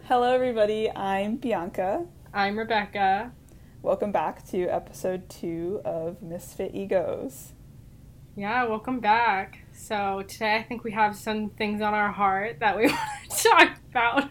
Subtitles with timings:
[0.00, 0.90] Hello, everybody.
[0.90, 2.06] I'm Bianca.
[2.34, 3.30] I'm Rebecca.
[3.82, 7.52] Welcome back to episode two of Misfit Egos.
[8.34, 9.60] Yeah, welcome back.
[9.72, 13.48] So, today I think we have some things on our heart that we want to
[13.48, 14.30] talk about.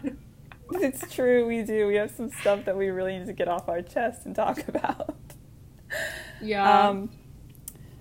[0.72, 1.86] It's true, we do.
[1.86, 4.68] We have some stuff that we really need to get off our chest and talk
[4.68, 5.16] about.
[6.42, 6.88] Yeah.
[6.88, 7.10] Um,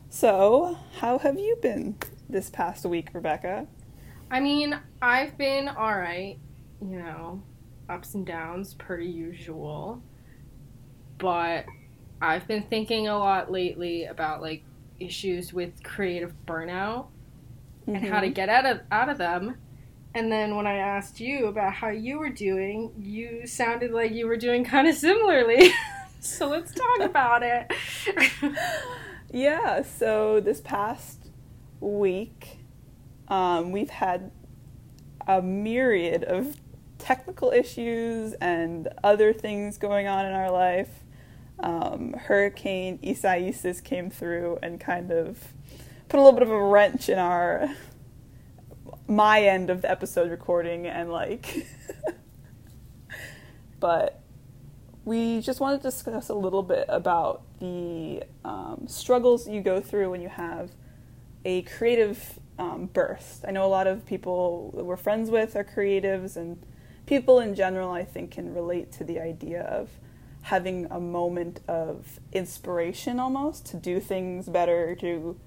[0.09, 1.95] so, how have you been
[2.27, 3.67] this past week, Rebecca?
[4.29, 6.37] I mean, I've been alright,
[6.81, 7.43] you know,
[7.91, 10.01] ups and downs per usual.
[11.17, 11.65] But
[12.21, 14.63] I've been thinking a lot lately about like
[14.99, 17.07] issues with creative burnout
[17.87, 18.33] and how to Mhm.
[18.35, 19.57] get out of out of them.
[20.13, 24.27] And then when I asked you about how you were doing, you sounded like you
[24.27, 25.71] were doing kind of similarly.
[26.19, 27.71] so let's talk about it.
[29.31, 31.29] Yeah, so this past
[31.79, 32.59] week,
[33.29, 34.31] um, we've had
[35.27, 36.57] a myriad of
[37.01, 40.89] technical issues and other things going on in our life.
[41.59, 45.53] Um, Hurricane Isaias came through and kind of
[46.09, 47.69] put a little bit of a wrench in our
[49.07, 51.67] my end of the episode recording and like
[53.79, 54.21] but
[55.03, 60.11] we just want to discuss a little bit about the um, struggles you go through
[60.11, 60.71] when you have
[61.43, 63.43] a creative um, burst.
[63.47, 66.63] I know a lot of people that we're friends with are creatives, and
[67.11, 69.89] people in general, I think, can relate to the idea of
[70.43, 75.37] having a moment of inspiration almost to do things better, to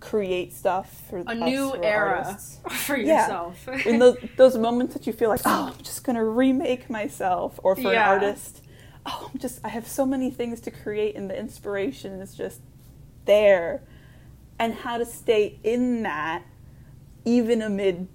[0.00, 3.26] create stuff for A new era artists for Yeah.
[3.26, 3.68] yourself.
[3.86, 7.76] in those those moments that you feel like, oh, I'm just gonna remake myself, or
[7.76, 8.62] for an artist,
[9.04, 12.62] oh, I'm just I have so many things to create, and the inspiration is just
[13.26, 13.82] there,
[14.58, 16.42] and how to stay in that
[17.26, 18.08] even amid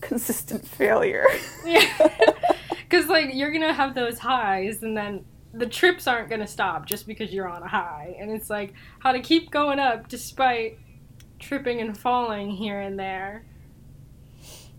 [0.00, 1.26] consistent failure.
[1.66, 2.08] Yeah.
[2.88, 6.46] Because, like, you're going to have those highs, and then the trips aren't going to
[6.46, 8.16] stop just because you're on a high.
[8.18, 10.78] And it's like how to keep going up despite
[11.38, 13.44] tripping and falling here and there.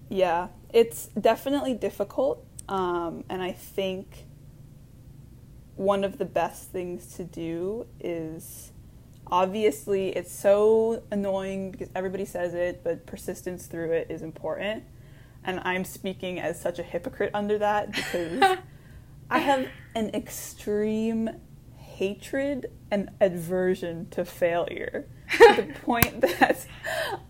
[0.09, 2.45] Yeah, it's definitely difficult.
[2.69, 4.25] Um, and I think
[5.75, 8.71] one of the best things to do is
[9.27, 14.83] obviously it's so annoying because everybody says it, but persistence through it is important.
[15.43, 18.57] And I'm speaking as such a hypocrite under that because
[19.29, 21.29] I have an extreme
[21.77, 25.07] hatred and aversion to failure
[25.37, 26.65] to the point that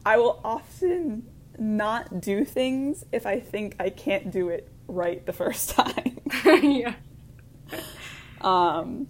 [0.05, 1.27] I will often
[1.57, 6.19] not do things if I think I can't do it right the first time.
[6.45, 6.93] yeah.
[8.41, 9.07] um,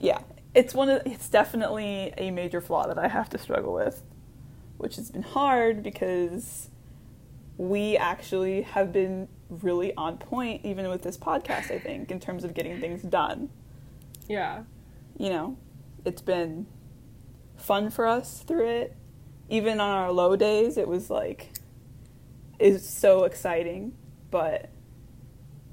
[0.00, 0.20] yeah,
[0.54, 4.02] it's one of it's definitely a major flaw that I have to struggle with,
[4.76, 6.70] which has been hard because
[7.58, 11.70] we actually have been really on point even with this podcast.
[11.70, 13.50] I think in terms of getting things done.
[14.28, 14.62] Yeah.
[15.16, 15.56] you know,
[16.04, 16.66] it's been
[17.56, 18.96] fun for us through it.
[19.48, 21.48] Even on our low days, it was like,
[22.58, 23.94] it's so exciting.
[24.30, 24.68] But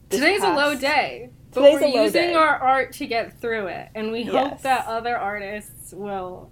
[0.10, 1.30] Today's a low past- day.
[1.52, 2.34] But Today's we're a low using day.
[2.34, 3.90] our art to get through it.
[3.94, 6.50] And we hope that other artists will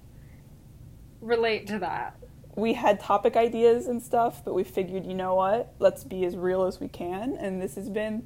[1.21, 2.17] relate to that.
[2.55, 5.73] We had topic ideas and stuff, but we figured, you know what?
[5.79, 7.35] Let's be as real as we can.
[7.35, 8.25] And this has been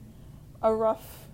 [0.61, 1.27] a rough,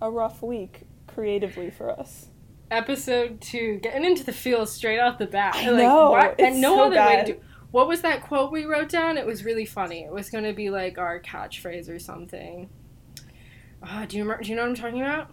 [0.00, 2.28] a rough week creatively for us.
[2.70, 5.54] Episode two, getting into the feel straight off the bat.
[5.56, 6.40] I Like, know, what?
[6.40, 7.40] and no so other way to do.
[7.70, 9.16] What was that quote we wrote down?
[9.18, 10.04] It was really funny.
[10.04, 12.68] It was going to be like our catchphrase or something.
[13.82, 14.42] Uh, do you remember?
[14.44, 15.30] Do you know what I'm talking about?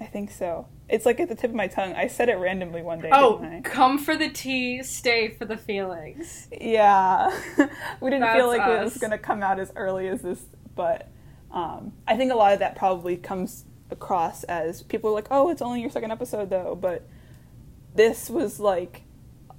[0.00, 0.66] I think so.
[0.88, 1.94] It's like at the tip of my tongue.
[1.94, 3.10] I said it randomly one day.
[3.12, 6.48] Oh, come for the tea, stay for the feelings.
[6.50, 7.28] Yeah,
[8.00, 10.46] we didn't feel That's like it was going to come out as early as this,
[10.74, 11.10] but
[11.50, 15.50] um, I think a lot of that probably comes across as people are like, "Oh,
[15.50, 17.06] it's only your second episode, though." But
[17.94, 19.02] this was like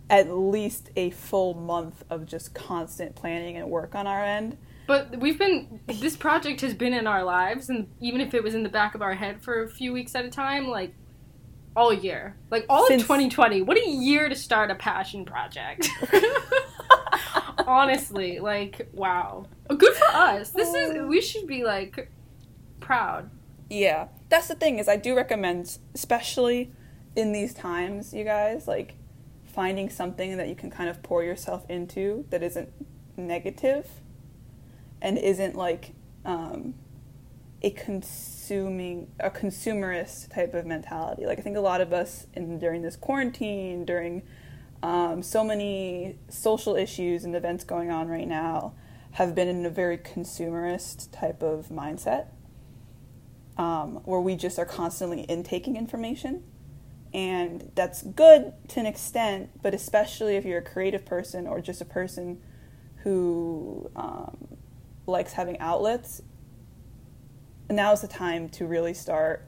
[0.09, 4.57] at least a full month of just constant planning and work on our end.
[4.87, 8.55] But we've been this project has been in our lives, and even if it was
[8.55, 10.95] in the back of our head for a few weeks at a time, like
[11.75, 13.61] all year, like all Since- of 2020.
[13.61, 15.87] What a year to start a passion project.
[17.67, 20.51] Honestly, like wow, good for us.
[20.51, 22.11] This is we should be like
[22.79, 23.29] proud.
[23.69, 26.71] Yeah, that's the thing is I do recommend, especially
[27.15, 28.95] in these times, you guys, like
[29.45, 32.69] finding something that you can kind of pour yourself into that isn't
[33.17, 33.87] negative
[35.01, 35.93] and isn't like
[36.25, 36.73] um,
[37.61, 41.25] a consuming a consumerist type of mentality.
[41.25, 44.23] Like I think a lot of us in during this quarantine, during
[44.81, 48.73] um, so many social issues and events going on right now,
[49.11, 52.27] have been in a very consumerist type of mindset
[53.57, 56.43] um, where we just are constantly intaking information.
[57.13, 61.81] And that's good to an extent, but especially if you're a creative person or just
[61.81, 62.41] a person
[62.97, 64.57] who um,
[65.07, 66.21] likes having outlets,
[67.69, 69.45] now's the time to really start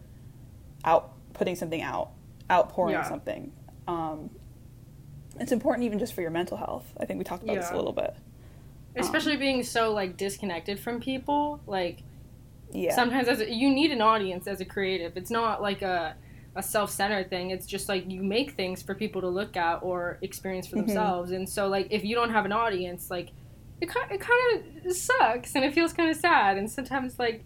[0.85, 2.11] out putting something out,
[2.49, 3.03] outpouring Yeah.
[3.03, 3.51] something.
[3.87, 4.29] Um,
[5.39, 6.93] it's important even just for your mental health.
[6.99, 8.15] I think we talked about this a little bit.
[8.95, 12.03] Especially being so like disconnected from people, like
[12.73, 12.93] Yeah.
[12.95, 15.15] sometimes as a, you need an audience as a creative.
[15.17, 16.15] It's not like a
[16.53, 17.49] a self-centered thing.
[17.51, 20.79] It's just like you make things for people to look at or experience for Mhm.
[20.87, 21.31] themselves.
[21.31, 23.29] And so like if you don't have an audience, like
[23.79, 26.57] it kind it kind of sucks and it feels kind of sad.
[26.57, 27.45] And sometimes like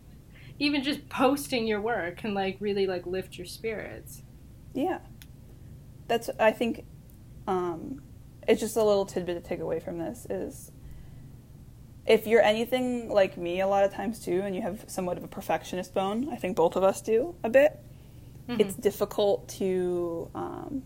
[0.60, 4.22] even just posting your work can like really like lift your spirits.
[4.74, 5.00] Yeah.
[6.08, 6.86] That's I think
[7.48, 8.02] um
[8.48, 10.72] it's just a little tidbit to take away from this is
[12.06, 15.24] if you're anything like me a lot of times too and you have somewhat of
[15.24, 17.80] a perfectionist bone, I think both of us do a bit.
[18.48, 18.60] Mhm.
[18.60, 20.84] It's difficult to um,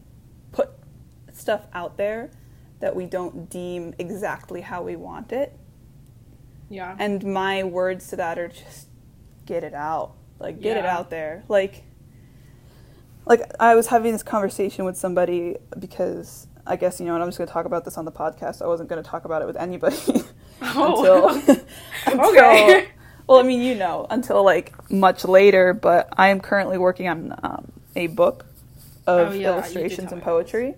[0.53, 0.69] put
[1.33, 2.31] stuff out there
[2.79, 5.51] that we don't deem exactly how we want it.
[6.69, 6.95] yeah.
[6.97, 8.87] And my words to that are just
[9.49, 10.13] get it out.
[10.39, 11.43] Like get it out there.
[11.49, 11.83] Like
[13.25, 17.27] like I was having this conversation with somebody because I guess you know, and I'm
[17.27, 18.61] just going to talk about this on the podcast.
[18.61, 19.97] I wasn't going to talk about it with anybody
[20.61, 21.33] Oh.
[21.45, 21.57] until
[22.05, 22.87] until Okay.
[23.27, 27.35] well, I mean, you know, until like much later, but I am currently working on
[27.43, 28.45] um, a book
[29.07, 30.75] of Oh, yeah, illustrations and poetry.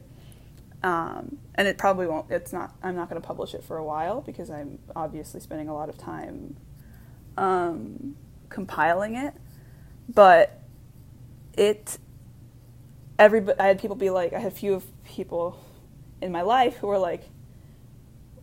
[0.83, 3.83] Um, and it probably won't, it's not, I'm not going to publish it for a
[3.83, 6.55] while because I'm obviously spending a lot of time
[7.37, 8.15] um,
[8.51, 9.33] compiling it.
[10.07, 10.61] But
[11.57, 11.97] it,
[13.17, 15.59] everybody, I had people be like, I had a few of people
[16.21, 17.23] in my life who were like,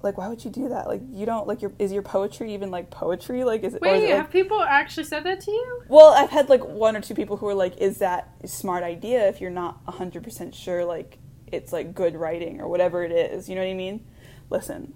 [0.03, 2.71] like why would you do that like you don't like your is your poetry even
[2.71, 5.41] like poetry like is it or is Wait, it like have people actually said that
[5.41, 5.83] to you?
[5.89, 8.85] well, I've had like one or two people who are like, "Is that a smart
[8.85, 11.19] idea?" If you're not hundred percent sure, like
[11.49, 14.05] it's like good writing or whatever it is, you know what I mean?
[14.51, 14.95] Listen,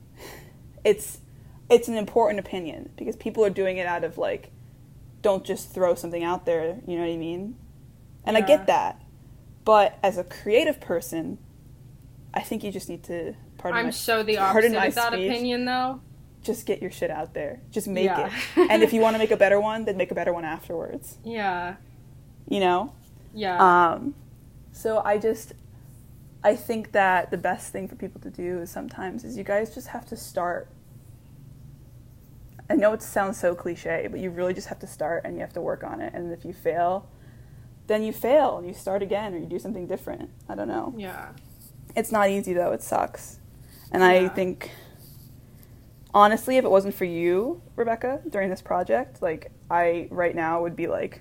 [0.84, 1.18] it's
[1.68, 4.50] it's an important opinion because people are doing it out of like,
[5.22, 7.56] don't just throw something out there, you know what I mean?
[8.24, 9.00] And I get that,
[9.64, 11.38] but as a creative person,
[12.34, 13.34] I think you just need to.
[13.58, 15.30] Pardon I'm my, so the opposite of that speech.
[15.30, 16.00] opinion though.
[16.42, 17.60] Just get your shit out there.
[17.70, 18.26] Just make Yeah.
[18.56, 18.70] it.
[18.70, 21.18] And if you want to make a better one, then make a better one afterwards.
[21.24, 21.76] Yeah.
[22.48, 22.92] You know.
[23.34, 23.58] Yeah.
[23.92, 24.14] Um,
[24.72, 25.52] so I just,
[26.42, 29.72] I think that the best thing for people to do is sometimes is you guys
[29.74, 30.68] just have to start.
[32.72, 35.42] I know it sounds so cliche, but you really just have to start and you
[35.42, 36.14] have to work on it.
[36.14, 37.06] And if you fail,
[37.86, 40.30] then you fail and you start again or you do something different.
[40.48, 40.94] I don't know.
[40.96, 41.32] yeah.
[41.94, 42.72] It's not easy though.
[42.72, 43.40] It sucks.
[43.92, 44.70] And I think,
[46.14, 50.74] honestly, if it wasn't for you, Rebecca, during this project, like I right now would
[50.74, 51.20] be like,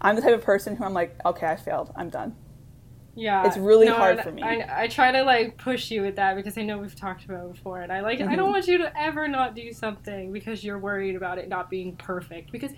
[0.00, 1.92] I'm the type of person who I'm like, okay, I failed.
[1.94, 2.34] I'm done.
[3.16, 3.46] Yeah.
[3.46, 4.42] It's really No, hard for me.
[4.42, 7.46] I, I try to like push you with that because I know we've talked about
[7.46, 8.36] it before and I like I Mhm.
[8.36, 11.94] don't want you to ever not do something because you're worried about it not being
[11.96, 12.72] perfect because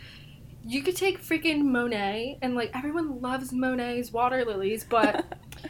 [0.69, 5.25] you could take freaking Monet and like everyone loves Monet's water lilies but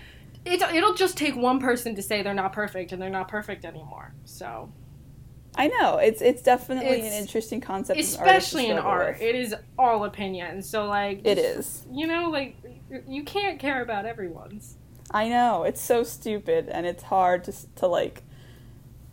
[0.44, 3.64] it, it'll just take one person to say they're not perfect and they're not perfect
[3.64, 4.14] anymore.
[4.24, 4.70] So,
[5.56, 9.22] I know it's it's definitely an interesting concept, especially in art, with.
[9.22, 10.62] it is all opinion.
[10.62, 11.84] So like It is.
[11.90, 12.56] You know like
[13.08, 14.76] you can't care about everyone's.
[15.10, 18.22] I know it's so stupid, and it's hard to to like.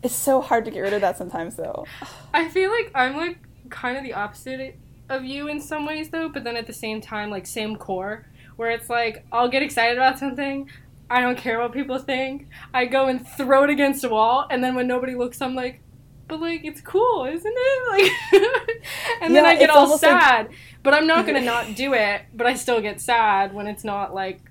[0.01, 1.85] It's so hard to get rid of that sometimes, though.
[2.33, 3.37] I feel like I'm like
[3.69, 4.77] kind of the opposite
[5.09, 8.25] of you in some ways though, but then at the same time like same core
[8.55, 10.69] where it's like I'll get excited about something,
[11.09, 12.47] I don't care what people think.
[12.73, 15.81] I go and throw it against a wall and then when nobody looks I'm like
[16.27, 17.83] but like it's cool, isn't it?
[18.33, 18.81] Like
[19.21, 20.49] and then I get all almost like- sad.
[20.81, 23.83] But I'm not going to not do it, but I still get sad when it's
[23.83, 24.41] not like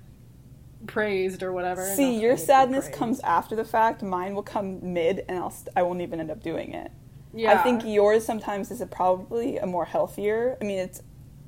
[0.87, 1.85] praised or whatever.
[1.95, 4.01] See, your I need to be sadness comes after the fact.
[4.01, 6.91] Mine will come mid, and I'll st- I won't even end up doing it.
[7.33, 7.53] Yeah.
[7.53, 10.57] I think yours sometimes is a probably a more healthier.
[10.61, 11.01] I mean, it's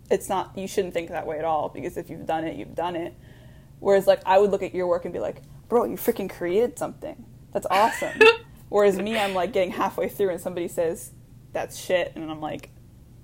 [0.10, 0.58] it's not.
[0.58, 3.16] You shouldn't think that way at all because if you've done it, you've done it.
[3.80, 6.78] Whereas, like, I would look at your work and be like, "Bro, you freaking created
[6.80, 7.26] something.
[7.54, 8.20] That's awesome."
[8.76, 11.12] Whereas me, I'm like getting halfway through and somebody says,
[11.54, 12.72] "That's shit," and I'm like,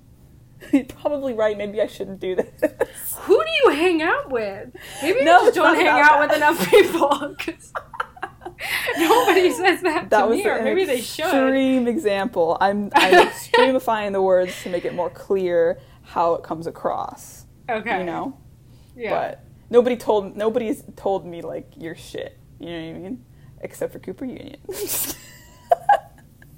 [0.72, 1.58] "You're probably right.
[1.58, 2.48] Maybe I shouldn't do this."
[3.24, 4.70] Who do you hang out with?
[5.04, 6.28] Maybe No, you just don't hang out that.
[6.30, 7.36] with enough people.
[8.98, 11.26] nobody says that, That to was me, or maybe they should.
[11.26, 12.58] extreme example.
[12.62, 17.46] I'm I'm extremifying the words to make it more clear how it comes across.
[17.70, 18.00] Okay.
[18.00, 18.38] You know.
[18.96, 19.10] Yeah.
[19.10, 22.38] But nobody told nobody's told me like your shit.
[22.60, 23.26] You know what I mean?
[23.60, 24.62] Except for Cooper Union.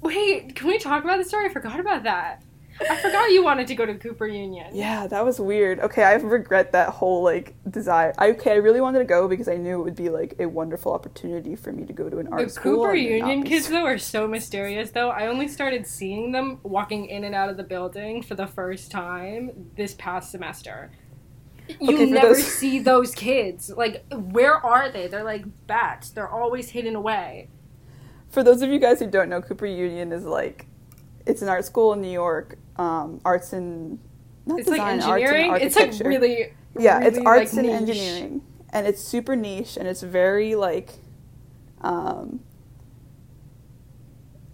[0.02, 1.46] Wait, can we talk about the story?
[1.46, 2.42] I forgot about that.
[2.90, 4.74] I forgot you wanted to go to Cooper Union.
[4.74, 5.78] Yeah, that was weird.
[5.78, 8.12] Okay, I regret that whole like desire.
[8.18, 10.46] I, okay, I really wanted to go because I knew it would be like a
[10.46, 12.84] wonderful opportunity for me to go to an art The school.
[12.84, 15.10] Cooper Union kids though are so mysterious though.
[15.10, 18.90] I only started seeing them walking in and out of the building for the first
[18.90, 20.90] time this past semester.
[21.80, 23.70] You Okay, never those- see those kids.
[23.70, 25.06] Like where are they?
[25.06, 26.10] They're like bats.
[26.10, 27.48] They're always hidden away.
[28.34, 30.66] For those of you guys who don't know, Cooper Union is like
[31.24, 32.58] it's an art school in New York.
[32.76, 33.98] Um, arts and
[34.44, 35.62] not It's like design, arts and engineering.
[35.62, 37.96] It's like really yeah, it's arts like, and niche.
[37.96, 40.90] engineering, and it's super niche, and it's very like,
[41.82, 42.40] um,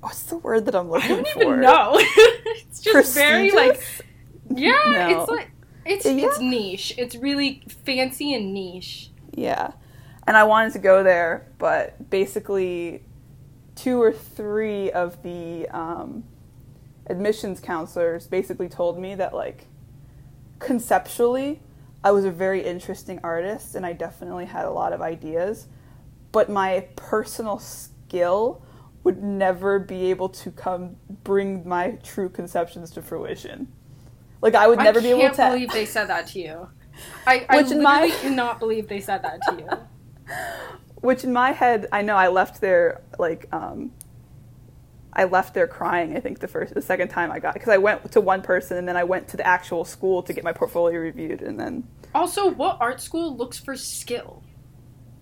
[0.00, 1.12] what's the word that I'm looking for?
[1.14, 1.42] I don't for?
[1.42, 1.92] even know.
[1.96, 3.80] it's just very like
[4.54, 5.20] yeah, No.
[5.22, 5.50] it's like
[5.86, 6.26] it's Yeah.
[6.26, 6.94] it's niche.
[6.98, 9.10] It's really fancy and niche.
[9.34, 9.72] Yeah.
[10.26, 13.02] And I wanted to go there, but basically,
[13.82, 16.24] two or three of the um,
[17.06, 19.66] admissions counselors basically told me that, like,
[20.58, 21.60] conceptually,
[22.04, 25.66] I was a very interesting artist and I definitely had a lot of ideas,
[26.32, 28.62] but my personal skill
[29.02, 33.68] would never be able to come bring my true conceptions to fruition.
[34.42, 35.26] Like I would never I be able to.
[35.26, 36.68] I can't believe they said that to you.
[37.26, 40.34] I, I literally my- cannot believe they said that to you.
[41.00, 43.92] Which in my head, I know I left there like um,
[45.12, 46.16] I left there crying.
[46.16, 48.76] I think the first, the second time I got because I went to one person
[48.76, 51.84] and then I went to the actual school to get my portfolio reviewed and then
[52.14, 54.42] Also, what art school looks for skill?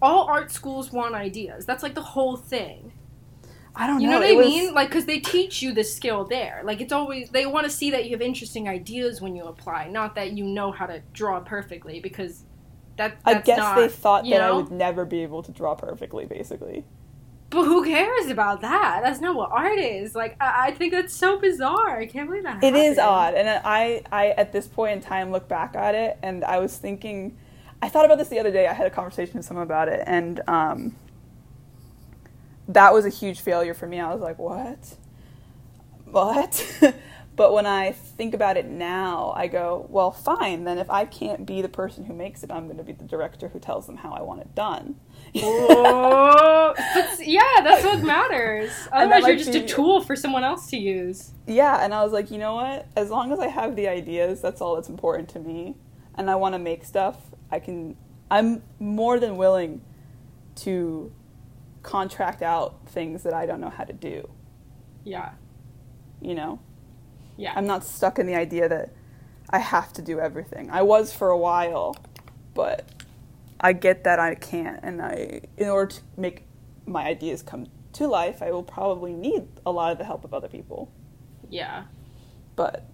[0.02, 1.64] All art schools want ideas.
[1.64, 2.92] That's like the whole thing.
[3.74, 4.02] I don't know.
[4.02, 4.18] You know.
[4.18, 4.74] what I was- mean?
[4.74, 6.62] Like, because they teach you the skill there.
[6.64, 9.88] Like, it's always, they want to see that you have interesting ideas when you apply,
[9.88, 12.44] not that you know how to draw perfectly, because
[12.98, 16.26] that, I guess not, they thought that I would never be able to draw perfectly.
[16.26, 16.84] Basically,
[17.50, 19.00] But who cares about that?
[19.02, 20.14] That's not what art is.
[20.14, 21.98] Like, I, I think that's so bizarre.
[21.98, 23.00] I can't believe that it is happened.
[23.00, 26.58] odd, and I, I at this point in time look back at it and I
[26.58, 27.36] was thinking,
[27.80, 28.66] I thought about this the other day.
[28.66, 30.96] I had a conversation with someone about it, and um,
[32.68, 34.00] that was a huge failure for me.
[34.00, 34.96] I was like, what?
[36.06, 36.66] What?
[37.38, 40.64] but when I think about it now, I go, well, fine.
[40.64, 43.04] Then if I can't be the person who makes it, I'm going to be the
[43.04, 44.96] director who tells them how I want it done.
[45.42, 48.70] Oh, but yeah, that's what matters.
[48.92, 51.32] Otherwise, you're just be- a tool for someone else to use.
[51.46, 52.86] yeah, and I was like, you know what?
[52.96, 55.76] As long as I have the ideas, that's all that's important to me.
[56.16, 57.16] And I want to make stuff.
[57.50, 57.96] I can.
[58.30, 59.80] I'm more than willing
[60.56, 61.12] to
[61.82, 64.28] contract out things that I don't know how to do.
[65.04, 65.30] Yeah,
[66.20, 66.58] You know,
[67.38, 67.54] yeah.
[67.56, 68.90] I'm not stuck in the idea that
[69.48, 70.68] I have to do everything.
[70.70, 71.96] I was for a while,
[72.52, 72.84] but
[73.60, 76.44] I get that I can't, and I, in order to make
[76.86, 80.34] my ideas come to life, I will probably need a lot of the help of
[80.34, 80.92] other people.
[81.48, 81.84] yeah.
[82.56, 82.84] But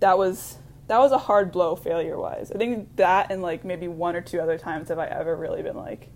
[0.00, 2.52] that was that was a hard blow failure wise.
[2.52, 5.62] I think that and like maybe one or two other times have I ever really
[5.62, 6.10] been like,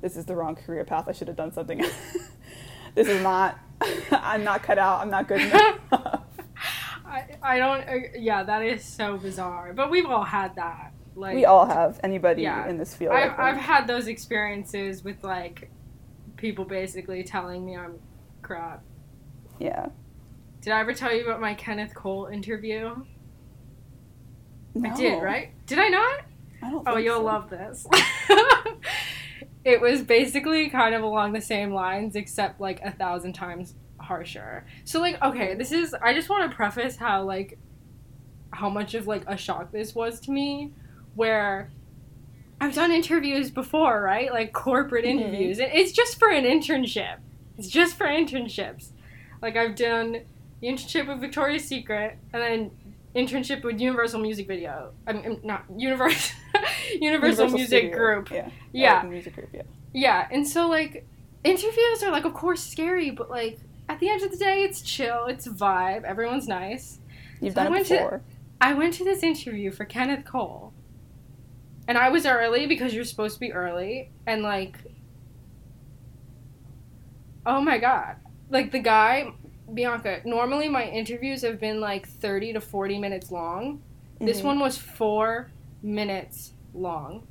[0.00, 1.04] this is the wrong career path.
[1.08, 1.78] I should have done something.
[2.96, 3.58] this is not.
[4.10, 5.00] I'm not cut out.
[5.00, 5.78] I'm not good enough.
[7.48, 7.88] I, don't.
[7.88, 9.72] Uh, yeah, that is so bizarre.
[9.72, 10.92] But we've all had that.
[11.14, 11.98] Like we all have.
[12.04, 12.68] Anybody Yeah.
[12.68, 13.12] in this field.
[13.14, 15.70] I've, I've had those experiences with like
[16.36, 17.98] people basically telling me I'm
[18.42, 18.82] crap.
[19.58, 19.86] yeah.
[20.60, 23.04] Did I ever tell you about my Kenneth Cole interview?
[24.74, 25.52] No, I did, right?
[25.66, 26.20] Did I not?
[26.62, 26.88] I don't.
[26.88, 27.24] Oh, you'll so.
[27.24, 27.86] love this.
[29.64, 33.74] it was basically kind of along the same lines, except like a thousand times
[34.08, 34.64] harsher.
[34.84, 35.94] So, like, okay, this is.
[35.94, 37.58] I just want to preface how, like,
[38.50, 40.72] how much of, like, a shock this was to me,
[41.14, 41.70] where
[42.60, 44.32] I've done interviews before, right?
[44.32, 45.10] Like, corporate Mhm.
[45.20, 45.58] interviews.
[45.60, 47.18] It's just for an internship.
[47.56, 48.90] It's just for internships.
[49.42, 50.22] Like, I've done
[50.60, 52.70] the internship with Victoria's Secret, and then
[53.14, 54.92] internship with Universal Music Video.
[55.06, 56.36] I mean, not Universal.
[57.00, 57.96] Universal, Music Studio.
[57.96, 58.30] Group.
[58.30, 58.48] Yeah.
[58.72, 58.94] Yeah.
[59.00, 59.50] like music group.
[59.52, 59.62] Yeah.
[59.92, 61.06] Yeah, and so like
[61.44, 64.80] interviews are like of course scary, but like at the end of the day it's
[64.82, 66.98] chill, it's a vibe, everyone's nice.
[67.40, 68.20] You've So I done it went to-
[68.60, 70.72] I went to this interview for Kenneth Cole.
[71.86, 74.76] And I was early because you're supposed to be early and like
[77.46, 78.16] Oh my god.
[78.50, 79.32] Like the guy
[79.72, 83.82] Bianca, normally my interviews have been like 30 to 40 minutes long.
[84.20, 84.44] This Mhm.
[84.44, 85.50] one was 4
[85.82, 87.26] minutes long.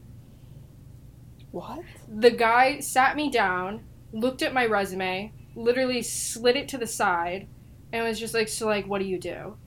[1.51, 1.83] What?
[2.07, 7.47] the guy sat me down, looked at my resume, literally slid it to the side,
[7.91, 9.57] and was just like, "So, like, what do you do?"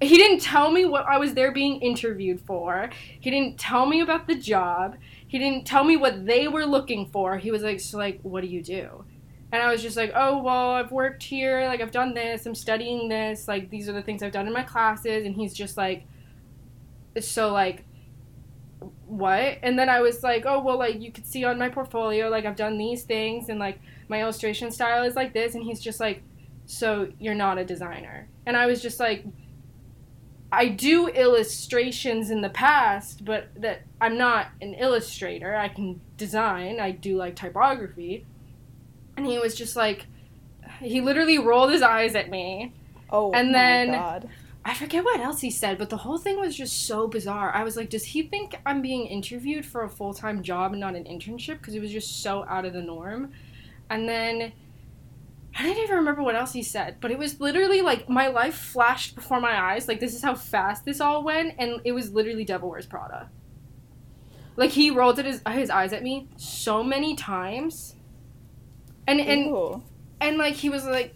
[0.00, 2.90] He didn't tell me what I was there being interviewed for.
[3.18, 4.96] He didn't tell me about the job.
[5.26, 7.38] He didn't tell me what they were looking for.
[7.38, 9.04] He was like, "So, like, what do you do?"
[9.50, 11.64] And I was just like, oh, well, I've worked here.
[11.64, 12.44] Like, I've done this.
[12.44, 13.48] I'm studying this.
[13.48, 15.24] Like, these are the things I've done in my classes.
[15.24, 16.04] And he's just like,
[17.18, 17.84] so, like,
[19.06, 19.58] what?
[19.62, 22.44] And then I was like, oh, well, like, you could see on my portfolio, like,
[22.44, 23.48] I've done these things.
[23.48, 25.54] And, like, my illustration style is like this.
[25.54, 26.22] And he's just like,
[26.66, 28.28] so you're not a designer.
[28.46, 29.24] And I was just like,
[30.50, 35.54] I do illustrations in the past, but that I'm not an illustrator.
[35.54, 36.80] I can design.
[36.80, 38.24] I do like typography.
[39.16, 40.06] And he was just like
[40.80, 42.72] he literally rolled his eyes at me.
[43.10, 44.28] Oh, and my then God.
[44.64, 47.50] I forget what else he said, but the whole thing was just so bizarre.
[47.54, 50.94] I was like, does he think I'm being interviewed for a full-time job and not
[50.94, 53.32] an internship because it was just so out of the norm.
[53.90, 54.52] And then
[55.56, 58.54] I didn't even remember what else he said, but it was literally like my life
[58.54, 59.88] flashed before my eyes.
[59.88, 63.28] Like this is how fast this all went, and it was literally Devil Wears Prada.
[64.56, 67.96] Like he rolled his his eyes at me so many times,
[69.06, 69.82] and and Ew.
[70.20, 71.14] and like he was like,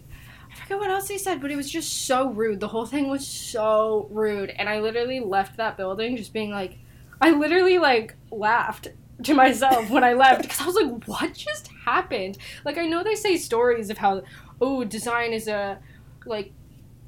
[0.51, 2.59] I forget what else he said, but it was just so rude.
[2.59, 6.79] The whole thing was so rude, and I literally left that building just being like,
[7.21, 8.89] I literally like laughed
[9.21, 12.37] to myself when I left because I was like, what just happened?
[12.65, 14.23] Like I know they say stories of how
[14.59, 15.79] oh design is a
[16.25, 16.51] like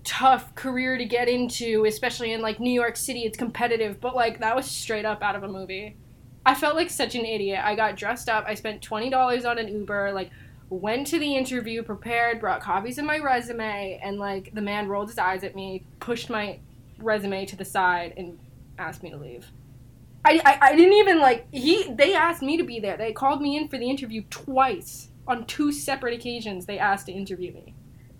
[0.03, 3.21] tough career to get into, especially in like New York City.
[3.21, 5.95] It's competitive, but like that was straight up out of a movie.
[6.45, 7.61] I felt like such an idiot.
[7.63, 8.45] I got dressed up.
[8.47, 10.11] I spent twenty dollars on an Uber.
[10.13, 10.29] Like
[10.69, 15.09] went to the interview prepared, brought copies of my resume, and like the man rolled
[15.09, 16.59] his eyes at me, pushed my
[16.99, 18.37] resume to the side, and
[18.77, 19.47] asked me to leave.
[20.25, 22.97] I, I, I didn't even like he they asked me to be there.
[22.97, 26.65] They called me in for the interview twice on two separate occasions.
[26.65, 27.75] They asked to interview me.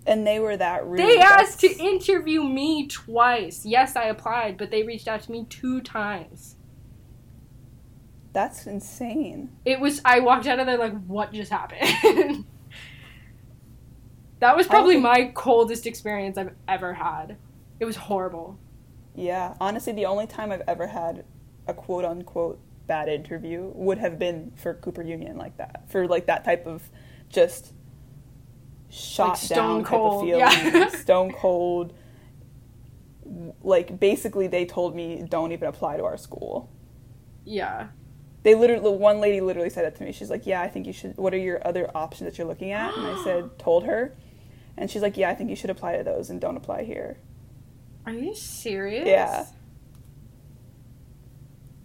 [0.06, 1.00] And they were that rude.
[1.00, 3.66] They asked to interview me twice.
[3.66, 6.54] Yes, I applied, but they reached out to me two times.
[8.32, 9.50] That's insane.
[9.64, 12.44] It was I walked out of there like what just happened.
[14.38, 17.36] that was probably think- my coldest experience I've ever had.
[17.80, 18.58] It was horrible.
[19.16, 21.24] Yeah, honestly, the only time I've ever had
[21.66, 25.84] a quote unquote bad interview would have been for Cooper Union like that.
[25.88, 26.88] For like that type of
[27.28, 27.72] just
[28.88, 30.70] shot Like down cold, type of yeah.
[30.70, 31.92] feeling, stone cold.
[33.62, 36.70] Like basically, they told me don't even apply to our school.
[37.44, 37.88] Yeah.
[38.44, 40.12] They literally, one lady literally said that to me.
[40.12, 41.16] She's like, "Yeah, I think you should.
[41.16, 44.16] What are your other options that you're looking at?" And I said, told her,
[44.76, 47.18] and she's like, "Yeah, I think you should apply to those and don't apply here."
[48.04, 49.06] Are you serious?
[49.06, 49.46] Yeah.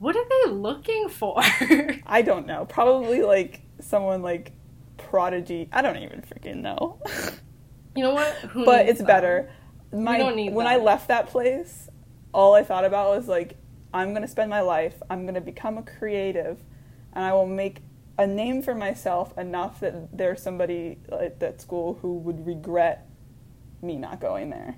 [0.01, 1.35] What are they looking for?
[2.07, 2.65] I don't know.
[2.65, 4.51] Probably like someone like
[4.97, 5.69] Prodigy.
[5.71, 6.99] I don't even freaking know.
[7.95, 8.33] you know what?
[8.33, 9.05] Who but it's them?
[9.05, 9.51] better.
[9.93, 10.79] My don't need when that.
[10.79, 11.87] I left that place,
[12.33, 13.57] all I thought about was like,
[13.93, 14.95] I'm gonna spend my life.
[15.07, 16.57] I'm gonna become a creative,
[17.13, 17.83] and I will make
[18.17, 23.07] a name for myself enough that there's somebody at that school who would regret
[23.83, 24.77] me not going there.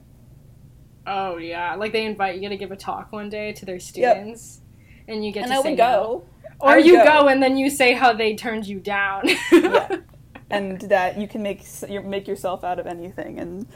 [1.08, 4.60] Oh yeah, like they invite you to give a talk one day to their students,
[5.08, 5.86] and you get and to I say would no.
[5.86, 6.26] go.
[6.60, 7.04] or would you go.
[7.06, 7.28] go.
[7.28, 9.30] and then you say how they turned you down.
[9.52, 9.98] Yeah.
[10.50, 11.64] and that you can make
[12.06, 13.68] make yourself out of anything and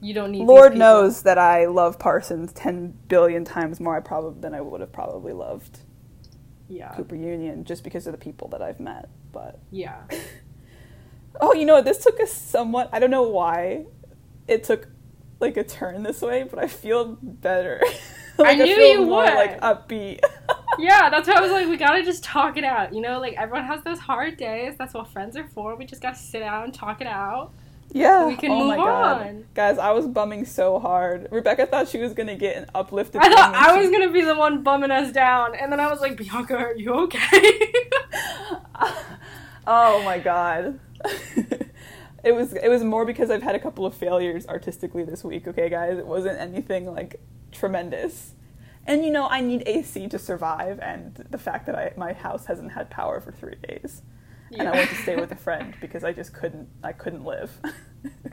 [0.00, 0.46] you don't need.
[0.46, 4.80] Lord knows that I love Parsons ten billion times more I probably than I would
[4.80, 5.80] have probably loved
[6.68, 9.08] Yeah, Cooper Union just because of the people that I've met.
[9.32, 10.02] But yeah.
[11.40, 11.84] oh, you know what?
[11.84, 13.86] This took a somewhat I don't know why
[14.46, 14.88] it took
[15.40, 17.80] like a turn this way, but I feel better.
[18.38, 19.34] like, knew feel you more would.
[19.34, 20.20] like upbeat.
[20.78, 22.94] Yeah, that's why I was like, we gotta just talk it out.
[22.94, 24.74] You know, like everyone has those hard days.
[24.78, 25.76] That's what friends are for.
[25.76, 27.52] We just gotta sit down and talk it out.
[27.92, 28.26] yeah.
[28.26, 29.44] We can oh my move god, on.
[29.54, 29.78] guys!
[29.78, 31.28] I was bumming so hard.
[31.30, 33.20] Rebecca thought she was gonna get an uplifted.
[33.24, 35.90] I thought and I was gonna be the one bumming us down, and then I
[35.90, 37.72] was like, Bianca, are you okay?
[39.66, 40.78] oh my god.
[42.24, 45.46] it was it was more because I've had a couple of failures artistically this week,
[45.48, 45.98] okay guys?
[45.98, 47.20] It wasn't anything like
[47.52, 48.34] tremendous.
[48.88, 52.46] And you know, I need AC to survive and the fact that I my house
[52.46, 54.02] hasn't had power for 3 days.
[54.50, 57.52] And I went to stay with a friend because I just couldn't I couldn't live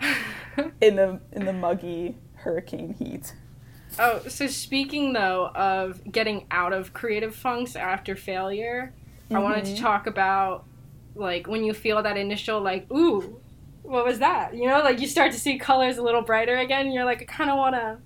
[0.82, 3.34] in the in the muggy hurricane heat.
[4.00, 8.94] Oh, so speaking though of getting out of creative funks after failure,
[9.34, 9.82] I wanted to Mhm.
[9.82, 10.66] talk about
[11.16, 13.40] like when you feel that initial like, ooh,
[13.84, 14.56] what was that?
[14.56, 16.86] You know, like you start to see colors a little brighter again.
[16.88, 18.00] And you're like, I kind of want to,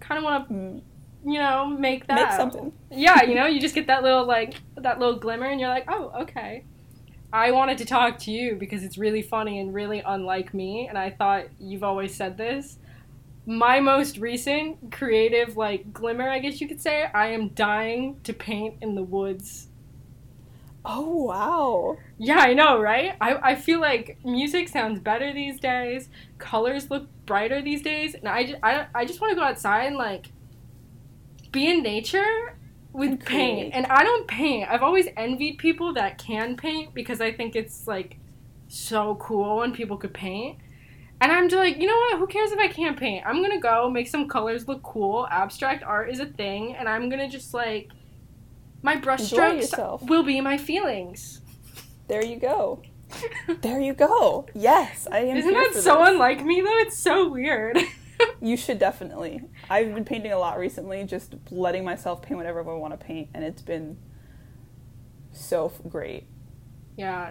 [0.00, 0.82] kind of want to, Mm,
[1.24, 2.72] you know, make that Make something.
[2.90, 5.84] Yeah, you know, you just get that little like that little glimmer, and you're like,
[5.88, 6.64] oh, okay.
[7.32, 10.96] I wanted to talk to you because it's really funny and really unlike me, and
[10.96, 12.78] I thought you've always said this.
[13.46, 18.32] My most recent creative like glimmer, I guess you could say, I am dying to
[18.32, 19.68] paint in the woods.
[20.84, 21.96] Oh wow.
[22.18, 23.16] Yeah, I know, right?
[23.20, 26.08] I, I feel like music sounds better these days.
[26.38, 29.86] Colors look brighter these days, and I just, I, I just want to go outside
[29.86, 30.26] and like
[31.54, 32.58] be in nature
[32.92, 33.72] with paint.
[33.72, 34.68] And I don't paint.
[34.68, 38.18] I've always envied people that can paint because I think it's like
[38.68, 40.58] so cool when people could paint.
[41.20, 42.18] And I'm just like, you know what?
[42.18, 43.24] Who cares if I can't paint?
[43.24, 45.26] I'm gonna go make some colors look cool.
[45.30, 47.90] Abstract art is a thing, and I'm gonna just like
[48.82, 50.02] my brush Enjoy strokes yourself.
[50.02, 51.40] will be my feelings.
[52.08, 52.82] There you go.
[53.60, 54.46] There you go.
[54.54, 55.36] Yes, I am.
[55.36, 56.08] Isn't that so this.
[56.08, 56.78] unlike me though?
[56.78, 57.78] It's so weird.
[58.40, 59.40] You should definitely.
[59.70, 63.30] I've been painting a lot recently, just letting myself paint whatever I want to paint,
[63.32, 63.96] and it's been
[65.32, 66.26] so great.
[66.96, 67.30] yeah.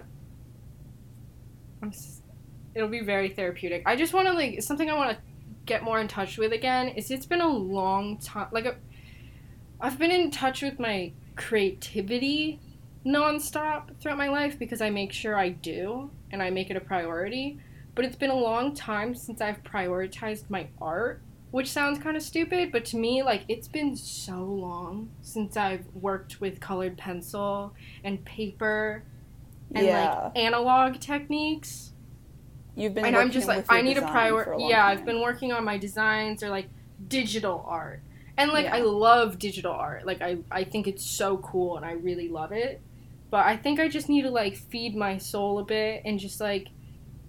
[2.76, 3.84] It'll be very therapeutic.
[3.86, 5.24] I just want to like something I want to
[5.66, 6.90] get more in touch with again.
[6.90, 8.76] Is it's been a long time like a,
[9.80, 12.60] I've been in touch with my creativity
[13.06, 16.82] nonstop throughout my life because I make sure I do and I make it a
[16.82, 17.60] priority.
[17.96, 22.24] But it's been a long time since I've prioritized my art, which sounds kind of
[22.24, 27.76] stupid, but to me, like, it's been so long since I've worked with colored pencil
[28.04, 29.04] and paper
[29.76, 31.92] and yeah, like analog techniques.
[32.76, 33.06] you've been.
[33.06, 34.44] and I'm just like, I need a design prior.
[34.44, 36.70] for a Yeah, I've been working on my designs or like
[37.08, 38.02] digital art.
[38.38, 40.06] And like I love digital art.
[40.06, 42.82] Like I I think it's so cool and I really love it.
[43.30, 46.40] But I think I just need to like feed my soul a bit and just
[46.40, 46.70] like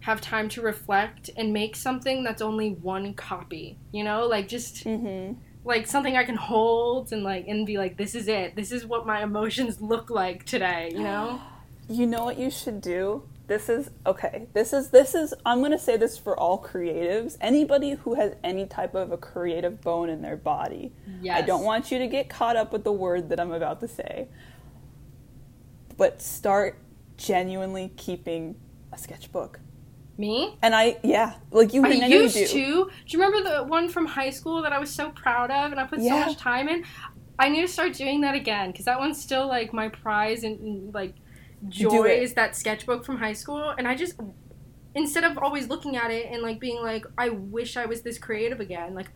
[0.04, 3.78] have time to reflect and make something that's only one copy.
[3.90, 5.36] You know, like just Mhm.
[5.64, 8.54] like something I can hold and like and be like this is it.
[8.54, 11.40] This is what my emotions look like today, you know?
[11.86, 13.24] You know what you should do?
[13.46, 14.46] This is okay.
[14.54, 17.36] This is this is I'm going to say this for all creatives.
[17.42, 20.92] Anybody who has any type of a creative bone in their body.
[21.20, 21.36] Yes.
[21.36, 23.88] I don't want you to get caught up with the word that I'm about to
[23.88, 24.28] say.
[25.98, 26.78] But start
[27.18, 28.56] genuinely keeping
[28.90, 29.60] a sketchbook.
[30.18, 30.58] Me?
[30.62, 32.46] And I yeah, like you I I used do.
[32.46, 32.52] to.
[32.52, 32.58] Do
[33.06, 35.84] you remember the one from high school that I was so proud of and I
[35.86, 36.84] put so much time in?
[37.38, 40.60] I need to start doing that again because that one's still like my prize and,
[40.60, 41.14] and, like
[41.68, 43.74] joy is that sketchbook from high school.
[43.76, 44.14] And I just
[44.94, 48.18] instead of always looking at it and like being like, I wish I was this
[48.18, 48.94] creative again.
[48.94, 49.08] Like,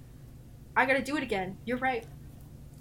[0.76, 1.58] I gotta do it again.
[1.64, 2.04] You're right.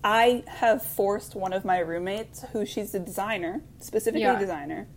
[0.03, 4.37] I have forced one of my roommates, who she's a designer, specifically Yeah.
[4.37, 4.87] a designer.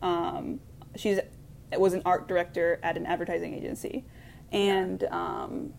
[0.00, 0.60] Um,
[0.96, 1.18] she's
[1.80, 4.04] was an art director at an advertising agency,
[4.52, 5.72] and um,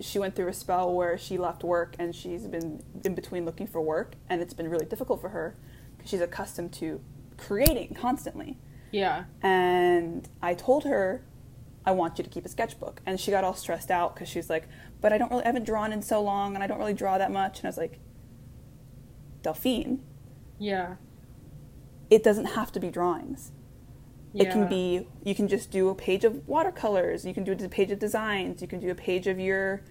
[0.00, 3.66] she went through a spell where she left work and she's been in between looking
[3.66, 5.56] for work, and it's been really difficult for her
[5.96, 7.00] because she's accustomed to
[7.36, 8.58] creating constantly.
[8.90, 9.24] Yeah.
[9.42, 11.24] And I told her,
[11.84, 13.00] I want you to keep a sketchbook.
[13.06, 14.68] And she got all stressed out because she's like,
[15.00, 17.16] but I don't really, I haven't drawn in so long and I don't really draw
[17.18, 17.58] that much.
[17.58, 17.98] And I was like,
[19.42, 20.00] Delphine,
[20.58, 20.96] Yeah.
[22.10, 23.52] it doesn't have to be drawings.
[24.32, 24.44] Yeah.
[24.44, 27.24] It can be, you can just do a page of watercolors.
[27.24, 28.62] You can do a page of designs.
[28.62, 29.82] You can do a page of your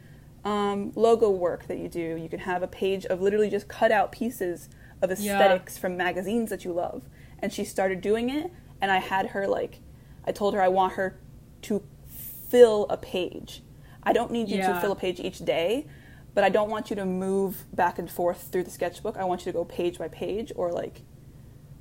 [0.46, 2.16] um, logo work that you do.
[2.16, 4.70] You can have a page of literally just cut out pieces
[5.02, 5.34] of Yeah.
[5.34, 7.04] aesthetics from magazines that you love.
[7.40, 9.80] And she started doing it, and I had her like,
[10.26, 11.20] I told her I want her
[11.64, 13.62] to fill a page.
[14.04, 15.86] I don't need you to fill a page each day,
[16.34, 19.18] but I don't want you to move back and forth through the sketchbook.
[19.18, 21.02] I want you to go page by page or like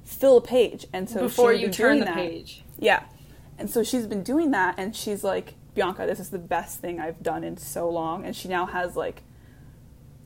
[0.09, 0.87] fill a page.
[0.93, 2.15] And so Before you turn the that.
[2.15, 2.65] page.
[2.79, 3.05] Yeah.
[3.59, 6.99] And so she's been doing that and she's like, Bianca, this is the best thing
[6.99, 9.23] I've done in so long and she now has like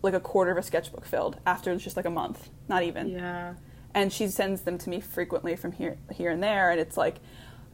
[0.02, 3.08] like a quarter of a sketchbook filled after just like a month, not even.
[3.10, 3.54] Yeah.
[3.94, 7.16] And she sends them to me frequently from here here and there and it's like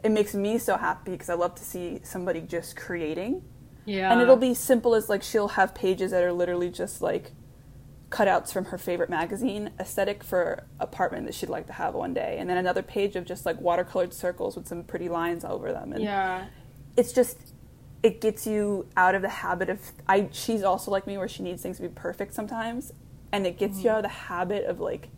[0.02, 3.42] it makes me so happy because I love to see somebody just creating.
[3.84, 4.12] Yeah.
[4.12, 7.32] And it'll be simple as like she'll have pages that are literally just like
[8.10, 12.36] cutouts from her favorite magazine aesthetic for apartment that she'd like to have one day
[12.38, 15.92] and then another page of just like watercolored circles with some pretty lines over them
[15.92, 16.46] and Yeah.
[16.96, 17.52] it's just
[18.02, 21.42] it gets you out of the habit of I she's also like me where she
[21.42, 22.92] needs things to be perfect sometimes
[23.30, 23.84] and it gets Mm-hmm.
[23.86, 25.10] you out of the habit of like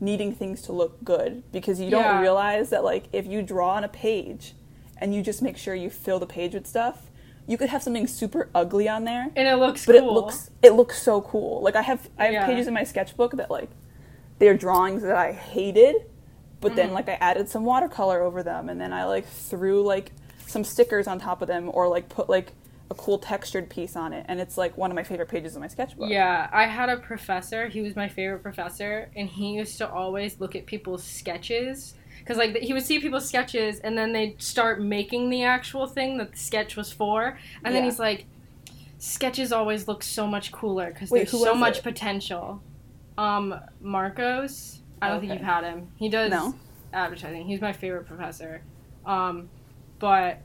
[0.00, 2.20] needing things to look good because you don't Yeah.
[2.20, 4.54] realize that like if you draw on a page
[4.98, 7.11] and you just make sure you fill the page with stuff
[7.46, 10.08] you could have something super ugly on there And it looks but cool.
[10.10, 11.60] it looks it looks so cool.
[11.62, 12.46] Like I have I have Yeah.
[12.46, 13.70] pages in my sketchbook that like
[14.38, 15.96] they're drawings that I hated,
[16.60, 16.94] but then Mhm.
[16.94, 20.12] like I added some watercolor over them and then I like threw like
[20.46, 22.52] some stickers on top of them or like put like
[22.90, 25.60] a cool textured piece on it and it's like one of my favorite pages in
[25.62, 26.10] my sketchbook.
[26.10, 27.68] Yeah, I had a professor.
[27.68, 32.36] He was my favorite professor, and he used to always look at people's sketches because,
[32.36, 36.32] like, he would see people's sketches, and then they'd start making the actual thing that
[36.32, 38.26] the sketch was for, and then he's like,
[38.98, 41.82] "Sketches always look so much cooler because there's so much it?
[41.84, 42.62] potential."
[43.18, 44.80] Um, Marcos.
[45.00, 45.88] I don't think you've had him.
[45.96, 46.54] He does No.
[46.92, 47.44] advertising.
[47.46, 48.62] He's my favorite professor.
[49.04, 49.48] Um,
[49.98, 50.38] but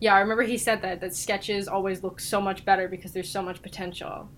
[0.00, 3.28] yeah, I remember he said that that sketches always look so much better because there's
[3.30, 4.28] so much potential.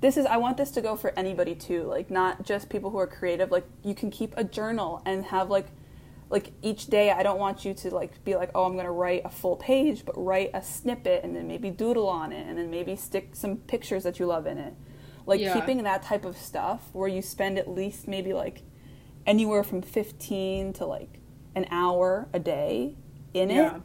[0.00, 2.96] this is i want this to go for anybody too like not just people who
[2.96, 5.66] are creative like you can keep a journal and have like
[6.30, 8.90] like each day i don't want you to like be like oh i'm going to
[8.92, 12.56] write a full page but write a snippet and then maybe doodle on it and
[12.56, 14.72] then maybe stick some pictures that you love in it
[15.26, 15.54] like Yeah.
[15.54, 18.62] keeping that type of stuff where you spend at least maybe like
[19.26, 21.18] anywhere from 15 to like
[21.54, 22.94] an hour a day
[23.34, 23.80] in it Yeah.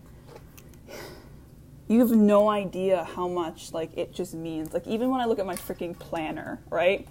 [1.88, 4.74] you have no idea how much like it just means.
[4.74, 7.08] Like even when I look at my freaking planner, right?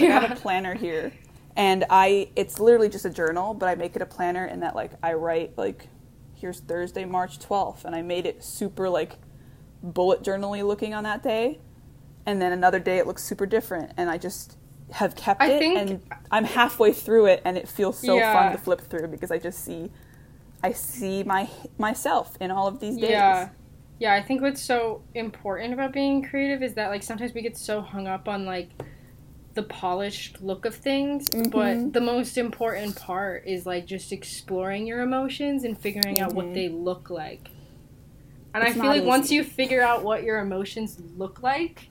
[0.00, 1.12] Like, I have a planner here,
[1.56, 4.74] and I it's literally just a journal, but I make it a planner in that
[4.74, 5.88] like I write like
[6.34, 9.16] here's Thursday, March twelfth, and I made it super like
[9.82, 11.58] bullet journally looking on that day,
[12.26, 14.58] and then another day it looks super different, and I just
[14.92, 18.32] have kept I it, think- and I'm halfway through it, and it feels so Yeah.
[18.32, 19.90] fun to flip through because I just see.
[20.62, 23.10] I see my myself in all of these days.
[23.10, 23.48] Yeah.
[23.98, 27.56] Yeah, I think what's so important about being creative is that like sometimes we get
[27.56, 28.68] so hung up on like
[29.56, 31.50] the polished look of things, Mhm.
[31.50, 36.46] but the most important part is like just exploring your emotions and figuring out what
[36.46, 36.54] Mhm.
[36.54, 37.48] they look like.
[38.54, 41.88] And It's I feel like once you figure out what your emotions look like,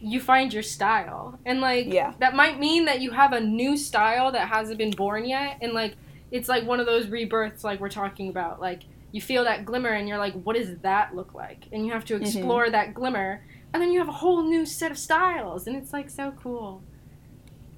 [0.00, 1.38] you find your style.
[1.46, 2.12] And like Yeah.
[2.18, 5.72] that might mean that you have a new style that hasn't been born yet and
[5.72, 5.94] like
[6.30, 8.60] it's like one of those rebirths like we're talking about.
[8.60, 11.68] Like you feel that glimmer and you're like, what does that look like?
[11.72, 14.90] And you have to explore that glimmer and then you have a whole new set
[14.90, 16.82] of styles and it's like so cool.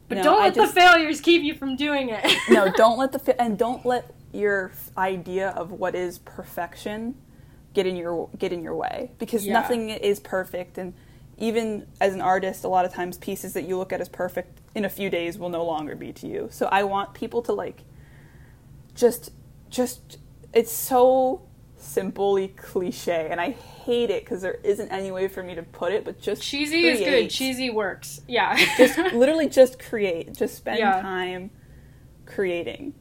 [0.09, 2.25] But No, don't let just- the failures keep you from doing it.
[2.51, 7.15] no, don't let the fi- and don't let your idea of what is perfection
[7.75, 9.53] get in your get in your way because Yeah.
[9.55, 10.95] nothing is perfect and
[11.39, 14.61] even as an artist a lot of times pieces that you look at as perfect
[14.75, 16.49] in a few days will no longer be to you.
[16.51, 17.83] So I want people to like
[18.95, 19.31] just
[19.71, 20.19] just
[20.53, 21.43] it's so
[21.87, 25.93] simply cliche and I hate it cuz there isn't any way for me to put
[25.93, 27.31] it but just Cheesy is good.
[27.31, 28.21] Cheesy works.
[28.29, 28.57] Yeah.
[28.77, 31.01] just literally just create just spend Yeah.
[31.01, 31.51] time
[32.25, 32.95] creating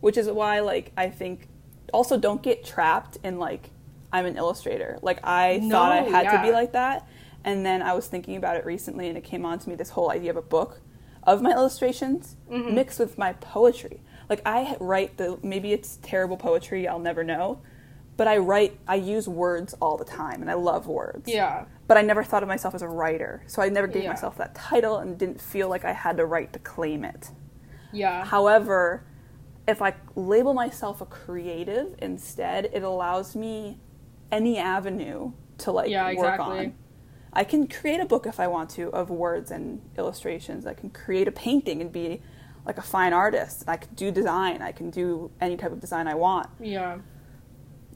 [0.00, 1.48] which is why like i think
[1.92, 3.70] also don't get trapped in like
[4.12, 7.06] i'm an illustrator like i No, thought i had to be like that
[7.44, 9.90] and then i was thinking about it recently and it came on to me this
[9.90, 10.80] whole idea of a book
[11.24, 12.72] of my illustrations Mhm.
[12.72, 14.00] mixed with my poetry
[14.30, 17.60] like i write the maybe it's terrible poetry i'll never know
[18.20, 21.64] but i write i use words all the time and i love words yeah.
[21.88, 23.42] but I never thought of myself as a writer.
[23.52, 24.10] So I never gave Yeah.
[24.14, 27.22] myself that title and didn't feel like I had the right to claim it.
[28.02, 28.24] Yeah.
[28.24, 29.02] However,
[29.66, 33.80] if I label myself a creative instead, it allows me
[34.30, 36.58] any avenue to like Yeah, work exactly.
[36.66, 36.74] on.
[37.32, 40.66] I can create a book if I want to of words and illustrations.
[40.66, 42.22] I can create a painting and be
[42.64, 43.64] like a fine artist.
[43.66, 44.62] I can do design.
[44.62, 46.98] I can do any type of design I want Yeah.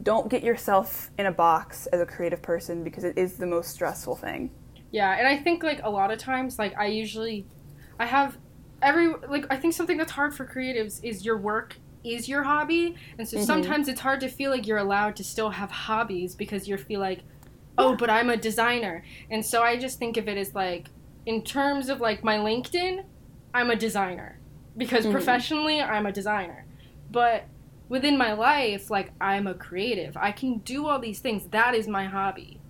[0.02, 3.70] Don't get yourself in a box as a creative person because it is the most
[3.70, 4.52] stressful thing.
[4.90, 7.48] Yeah, and I think like a lot of times, like I usually,
[7.98, 8.38] I have
[8.82, 12.94] every like I think something that's hard for creatives is your work is your hobby,
[13.18, 13.46] and so Mhm.
[13.46, 17.00] sometimes it's hard to feel like you're allowed to still have hobbies because you feel
[17.00, 17.24] like,
[17.78, 20.90] oh, but I'm a designer, and so I just think of it as like
[21.26, 22.98] in terms of like my LinkedIn,
[23.54, 24.40] I'm a designer
[24.76, 25.06] because Mhm.
[25.06, 26.66] professionally I'm a designer,
[27.10, 27.48] but
[27.94, 30.16] within my life, like I'm a creative.
[30.16, 31.46] I can do all these things.
[31.50, 32.60] That is my hobby.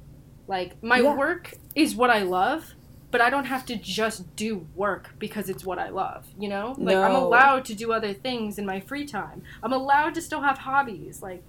[0.47, 1.17] Like my Yeah.
[1.17, 2.75] work is what I love,
[3.11, 6.77] but I don't have to just do work because it's what I love, you know?
[6.79, 9.43] Like I'm allowed to do other things in my free time.
[9.63, 11.23] I'm allowed to still have hobbies.
[11.23, 11.43] Like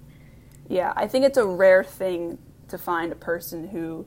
[0.69, 2.37] Yeah, I think it's a rare thing
[2.69, 4.05] to find a person who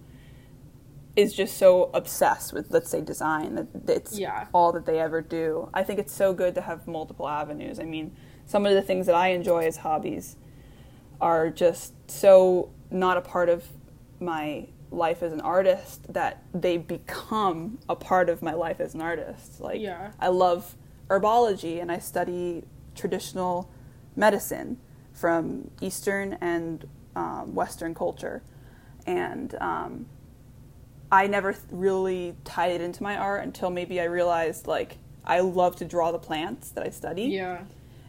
[1.14, 4.46] is just so obsessed with, let's say, design that it's Yeah.
[4.54, 5.68] all that they ever do.
[5.74, 7.78] I think it's so good to have multiple avenues.
[7.78, 8.16] I mean,
[8.48, 10.34] some of the things that I enjoy as hobbies
[11.20, 13.64] are just so not a part of
[14.18, 19.02] my life as an artist that they become a part of my life as an
[19.02, 19.60] artist.
[19.60, 20.12] Like, Yeah.
[20.18, 20.74] I love
[21.08, 23.70] herbology and I study traditional
[24.16, 24.78] medicine
[25.12, 28.42] from Eastern and um, Western culture.
[29.06, 30.06] And um,
[31.12, 35.40] I never th- really tied it into my art until maybe I realized like I
[35.40, 37.24] love to draw the plants that I study.
[37.24, 37.64] yeah.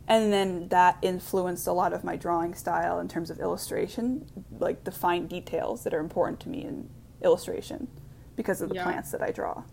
[0.10, 4.26] And then that influenced a lot of my drawing style in terms of illustration,
[4.60, 6.89] like the fine details that are important to me in
[7.22, 7.88] illustration
[8.36, 8.84] because of the Yeah.
[8.84, 9.63] plants that I draw.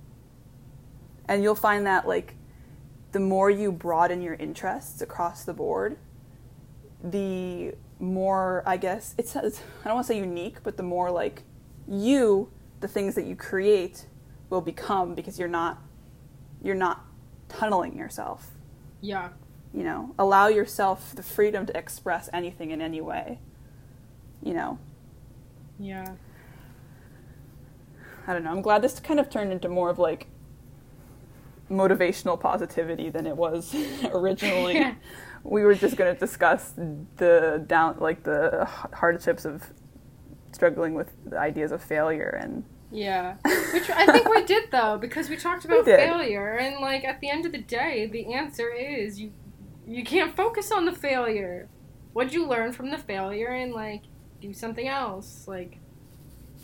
[1.27, 2.37] And you'll find that like
[3.13, 5.97] the more you broaden your interests across the board,
[7.03, 11.11] the more I guess it's, it's I don't want to say unique, but the more
[11.11, 11.45] like
[11.89, 14.07] you the things that you create
[14.51, 15.79] will become because you're not
[16.63, 17.07] you're not
[17.49, 18.51] tunneling yourself
[19.01, 19.31] Yeah.
[19.77, 23.39] You know, allow yourself the freedom to express anything in any way.
[24.43, 24.79] You know,
[25.79, 26.15] Yeah.
[28.27, 28.51] I don't know.
[28.51, 30.27] I'm glad this kind of turned into more of like
[31.71, 33.75] motivational positivity than it was
[34.13, 34.75] originally.
[34.75, 34.95] Yeah.
[35.45, 36.73] We were just going to discuss
[37.19, 39.63] the down like the hardships of
[40.51, 43.37] struggling with the ideas of failure and Yeah.
[43.73, 46.01] Which I think we did though, because we talked about did.
[46.01, 49.31] failure and like at the end of the day, the answer is you
[49.87, 51.69] you can't focus on the failure.
[52.13, 54.03] What'd you learn from the failure and like
[54.41, 55.47] do something else?
[55.47, 55.79] Like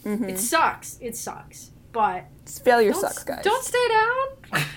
[0.05, 0.29] Mhm.
[0.31, 0.99] it sucks.
[1.01, 1.71] It sucks.
[1.93, 2.25] But
[2.65, 3.45] failure sucks, guys.
[3.45, 4.63] Don't stay down.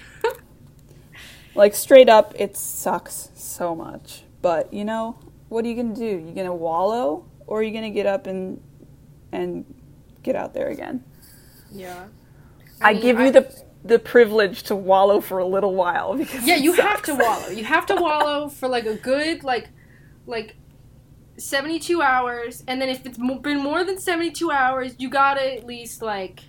[1.55, 4.23] Like straight up, it sucks so much.
[4.41, 6.05] But you know, what are you gonna do?
[6.05, 8.61] You gonna wallow, or are you gonna get up and
[9.31, 9.63] and
[10.21, 11.03] get out there again?
[11.71, 12.07] yeah.
[12.81, 16.55] I, mean, give you the the privilege to wallow for a little while because Yeah,
[16.55, 17.49] you have to wallow.
[17.49, 19.69] You have to wallow for like a good like
[20.25, 20.55] like
[21.37, 25.65] 72 hours and then if it's been more than 72 hours, you got to at
[25.65, 26.41] least like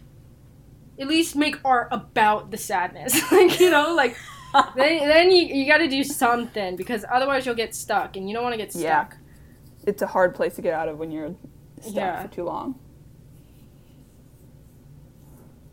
[0.98, 3.12] at least make art about the sadness.
[3.32, 4.16] like, you know, like
[4.76, 8.34] then then you you got to do something because otherwise you'll get stuck and you
[8.34, 9.12] don't want to get stuck.
[9.12, 9.88] Yeah.
[9.90, 11.34] it's a hard place to get out of when you're
[11.82, 12.22] stuck Yeah.
[12.22, 12.78] for too long.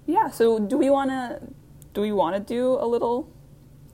[0.05, 1.39] Yeah, so do we want to
[1.93, 3.29] do we want to do a little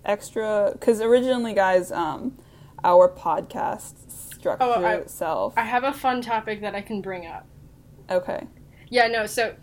[0.06, 2.38] extra cuz originally guys um
[2.84, 5.54] our podcast structure Oh, I- itself.
[5.58, 7.45] I have a fun topic that I can bring up.
[8.10, 8.48] okay.
[8.91, 9.54] Yeah, no, so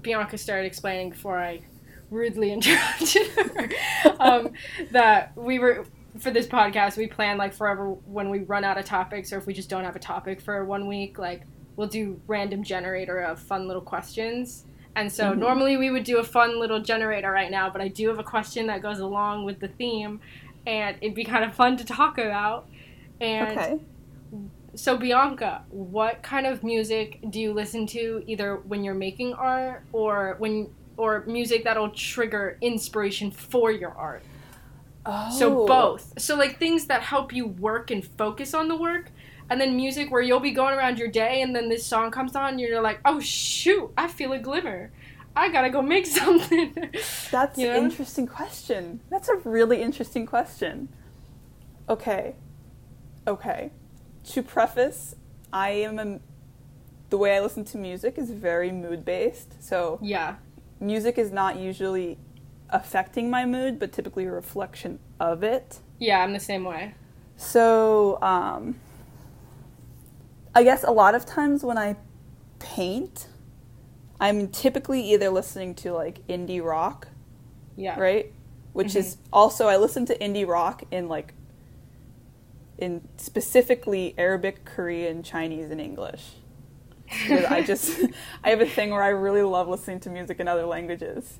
[0.00, 1.62] Bianca started explaining before I
[2.10, 3.68] rudely interrupted her
[4.20, 4.50] um,
[4.92, 5.86] that we were,
[6.18, 9.46] for this podcast, we plan like forever when we run out of topics or if
[9.46, 11.42] we just don't have a topic for one week, like
[11.76, 14.64] we'll do random generator of fun little questions.
[14.96, 15.38] And so Mhm.
[15.38, 18.24] normally we would do a fun little generator right now, but I do have a
[18.24, 20.20] question that goes along with the theme
[20.66, 22.68] and it'd be kind of fun to talk about.
[23.20, 23.80] And Okay.
[24.76, 29.84] so Bianca, what kind of music do you listen to either when you're making art
[29.92, 34.26] or when or music that'll trigger inspiration for your art?
[35.06, 35.28] Oh.
[35.30, 36.12] So both.
[36.18, 39.12] So like things that help you work and focus on the work
[39.50, 42.36] and then music where you'll be going around your day and then this song comes
[42.36, 44.92] on and you're like, "Oh shoot, I feel a glimmer.
[45.36, 46.74] I got to go make something."
[47.30, 49.00] That's You an interesting question.
[49.10, 50.88] That's a really interesting question.
[51.88, 52.36] Okay.
[53.26, 53.72] Okay.
[54.32, 55.16] To preface,
[55.52, 56.20] I am a,
[57.10, 59.62] the way I listen to music is very mood based.
[59.62, 60.36] So yeah.
[60.78, 62.18] music is not usually
[62.70, 65.80] affecting my mood, but typically a reflection of it.
[65.98, 66.94] Yeah, I'm the same way.
[67.36, 68.76] So, um,
[70.54, 71.96] I guess a lot of times when I
[72.58, 73.28] paint,
[74.20, 77.08] I'm typically either listening to like indie rock
[77.76, 77.98] Yeah.
[77.98, 78.32] right?
[78.72, 78.96] Which Mhm.
[78.96, 81.34] is also I listen to indie rock in like
[82.78, 86.36] in specifically Arabic, Korean, Chinese, and English.
[87.28, 87.90] I just
[88.44, 91.38] I have a thing where I really love listening to music in other languages.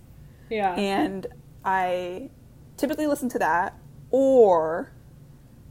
[0.48, 0.74] Yeah.
[0.74, 1.26] And
[1.64, 2.30] I
[2.76, 3.74] typically listen to that
[4.10, 4.90] or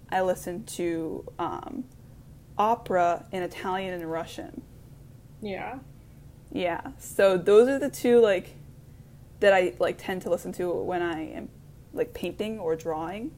[0.10, 1.84] I listen to um,
[2.60, 4.62] opera in Italian and Russian.
[5.42, 5.80] yeah.
[6.52, 6.82] Yeah.
[6.98, 8.56] So those are the two like
[9.40, 11.50] that I like tend to listen to when I am
[11.94, 13.32] like painting or drawing.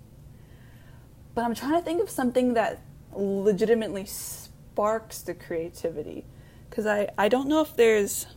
[1.36, 2.82] But I'm trying to think of something that
[3.14, 6.26] legitimately sparks the creativity
[6.70, 8.28] cuz I I don't know if there's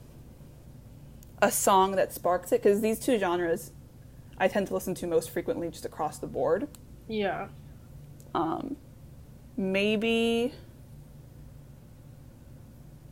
[1.40, 3.70] a song that sparks it cuz these two genres
[4.36, 6.66] I tend to listen to most frequently just across the board.
[7.06, 7.46] Yeah.
[8.34, 8.76] Um,
[9.56, 10.52] maybe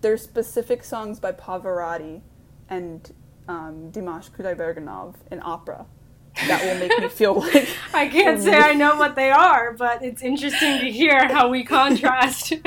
[0.03, 2.21] there's specific songs by Pavarotti
[2.69, 3.13] and
[3.49, 5.87] um, Dimash Kudaibergenov in opera
[6.47, 10.03] that will make me feel like I can't say I know what they are, but
[10.03, 12.53] it's interesting to hear how we contrast.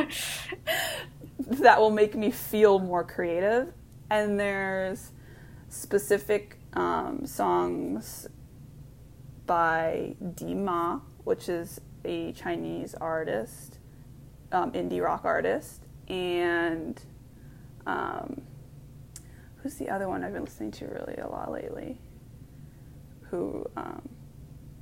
[1.39, 3.73] that will make me feel more creative.
[4.09, 5.11] And there's
[5.69, 8.27] specific um, songs
[9.45, 13.79] by Dima, which is a Chinese artist,
[14.51, 17.01] um, indie rock artist, and
[17.86, 18.41] um,
[19.57, 21.97] who's the other one I've been listening to really a lot lately?
[23.29, 24.07] Who um,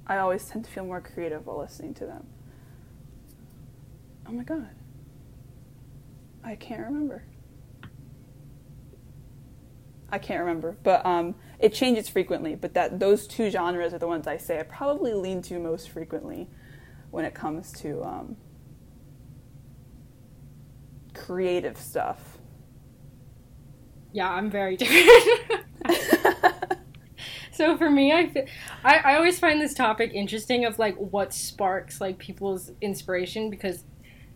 [0.05, 2.27] I always tend to feel more creative while listening to them.
[4.27, 4.69] Oh my god.
[6.43, 7.23] I can't remember.
[10.09, 12.53] I can't remember, but um, it changes frequently.
[12.53, 15.89] But that those two genres are the ones I say I probably lean to most
[15.89, 16.49] frequently
[17.09, 18.37] when it comes to um,
[21.13, 22.32] creative stuff.
[24.13, 25.65] Yeah, I'm very different.
[27.51, 28.31] so for me, I,
[28.83, 33.83] I I always find this topic interesting of like what sparks like people's inspiration because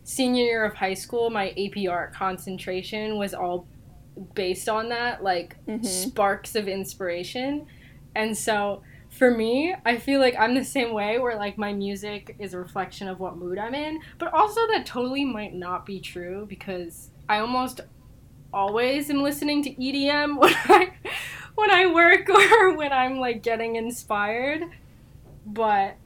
[0.04, 3.66] senior year of high school, my AP art concentration was all
[4.34, 5.84] based on that, like Mhm.
[5.84, 7.66] sparks of inspiration.
[8.14, 12.34] And so for me, I feel like I'm the same way where like my music
[12.38, 16.00] is a reflection of what mood I'm in, but also that totally might not be
[16.00, 17.80] true because I almost
[18.52, 20.92] always am listening to EDM when I
[21.54, 24.62] when I work or when I'm like getting inspired.
[25.46, 25.96] But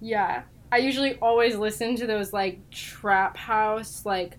[0.00, 4.38] yeah, I usually always listen to those like trap house like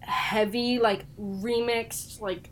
[0.00, 2.50] heavy like remixed like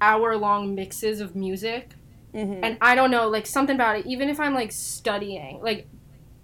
[0.00, 1.90] hour long mixes of music
[2.34, 2.64] Mm-hmm.
[2.64, 4.06] and I don't know, like something about it.
[4.06, 5.86] Even if I'm like studying, like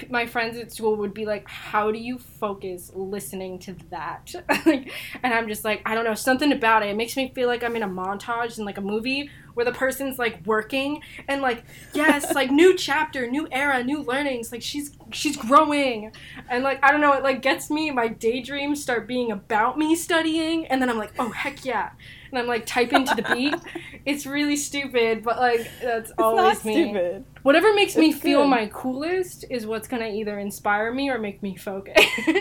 [0.09, 4.33] my friends at school would be like, "How do you focus listening to that?"
[4.67, 4.93] like,
[5.23, 6.91] and I'm just like, I don't know, something about it.
[6.91, 9.73] It makes me feel like I'm in a montage in like a movie where the
[9.73, 14.53] person's like working and like, yes, like new chapter, new era, new learnings.
[14.53, 16.13] Like she's she's growing,
[16.49, 17.91] and like I don't know, it like gets me.
[17.91, 21.91] My daydreams start being about me studying, and then I'm like, oh heck yeah.
[22.31, 23.55] And I'm like typing to the beat.
[24.07, 26.85] It's really stupid, but like that's it's always not me.
[26.85, 27.25] stupid.
[27.43, 31.43] Whatever makes me It's feel my coolest is what's gonna either inspire me or make
[31.43, 32.03] me focus.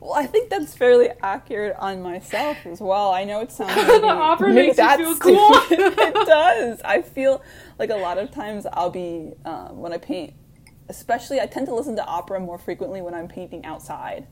[0.00, 3.10] Well, I think that's fairly accurate on myself as well.
[3.10, 5.50] I know it sounds like The opera makes you feel cool.
[5.70, 6.80] it does.
[6.84, 7.42] I feel
[7.78, 10.34] like a lot of times I'll be um, when I paint,
[10.88, 14.28] especially I tend to listen to opera more frequently when I'm painting outside,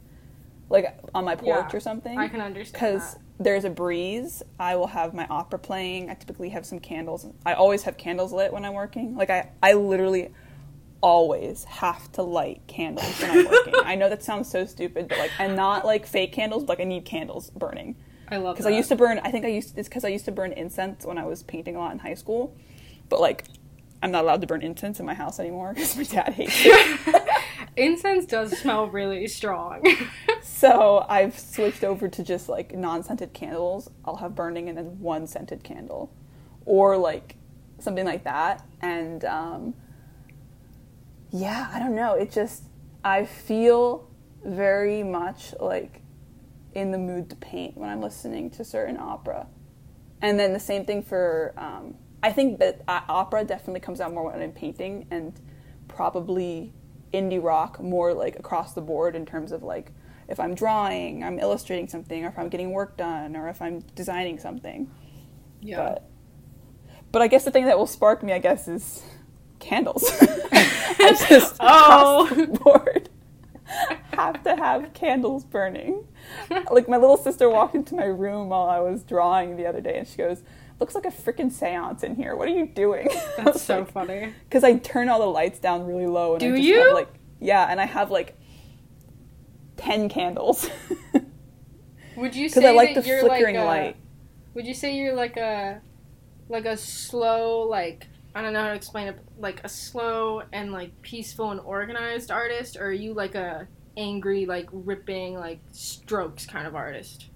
[0.70, 2.16] like on my porch Yeah, or something.
[2.16, 3.16] I can understand because.
[3.38, 4.42] There's a breeze.
[4.58, 6.10] I will have my opera playing.
[6.10, 7.26] I typically have some candles.
[7.44, 9.16] I always have candles lit when I'm working.
[9.16, 10.32] Like I, I literally
[11.02, 13.74] always have to light candles when I'm working.
[13.84, 16.86] I know that sounds so stupid, but like, and not like fake candles, but like
[16.86, 17.96] I need candles burning.
[18.28, 18.66] I love Because.
[18.66, 21.04] I used to burn, I think I used, it's because I used to burn incense
[21.04, 22.56] when I was painting a lot in high school.
[23.08, 23.44] But like,
[24.02, 27.06] I'm not allowed to burn incense in my house anymore because my dad hates it.
[27.76, 29.84] Incense does smell really strong.
[30.42, 33.90] so I've switched over to just like non scented candles.
[34.04, 36.10] I'll have burning and then one scented candle.
[36.64, 37.36] Or like
[37.78, 38.66] something like that.
[38.80, 39.74] And um,
[41.30, 42.14] yeah, I don't know.
[42.14, 42.64] It just,
[43.04, 44.08] I feel
[44.44, 46.00] very much like
[46.74, 49.46] in the mood to paint when I'm listening to certain opera.
[50.22, 54.12] And then the same thing for, um, I think that uh, opera definitely comes out
[54.14, 55.38] more when I'm painting and
[55.88, 56.72] probably
[57.12, 59.92] indie rock more like across the board in terms of like
[60.28, 63.80] if I'm drawing, I'm illustrating something, or if I'm getting work done, or if I'm
[63.94, 64.90] designing something.
[65.60, 65.76] yeah.
[65.76, 66.08] But,
[67.12, 69.04] but I guess the thing that will spark me, I guess, is
[69.60, 70.04] candles.
[70.52, 72.26] I just Oh.
[72.26, 73.08] across the board
[74.14, 76.06] have to have candles burning.
[76.70, 79.98] Like my little sister walked into my room while I was drawing the other day,
[79.98, 80.42] and she goes,
[80.80, 82.36] "Looks like a freaking séance in here.
[82.36, 84.32] What are you doing?" That's so funny.
[84.44, 86.78] Because I turn all the lights down really low, and I Do just you?
[86.78, 87.08] have like
[87.40, 88.36] yeah, and I have like
[89.76, 90.68] ten candles
[92.16, 93.96] Would you because say I like that the you're flickering like a, light.
[94.54, 95.82] Would you say you're like a
[96.48, 100.72] like a slow like I don't know how to explain it like a slow and
[100.72, 106.46] like peaceful and organized artist or are you like a angry like ripping like strokes
[106.46, 107.30] kind of artist?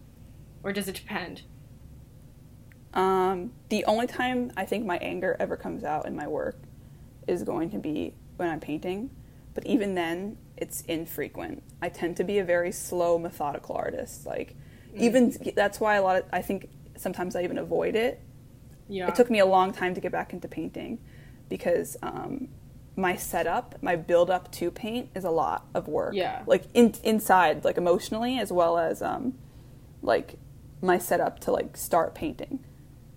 [0.63, 1.43] Or does it depend?
[2.93, 6.59] Um, the only time I think my anger ever comes out in my work
[7.29, 9.11] is going to be when I'm painting,
[9.55, 11.63] but even then, it's infrequent.
[11.81, 14.27] I tend to be a very slow, methodical artist.
[14.27, 14.57] Like,
[14.95, 18.21] even that's why a lot of I think sometimes I even avoid it.
[18.89, 19.09] Yeah.
[19.09, 20.99] It took me a long time to get back into painting
[21.49, 22.49] because um,
[22.97, 26.15] my setup, my build up to paint is a lot of work.
[26.15, 26.43] Yeah.
[26.47, 29.35] Like in, inside, like emotionally, as well as um,
[30.03, 30.35] like
[30.83, 32.65] my setup to like start painting.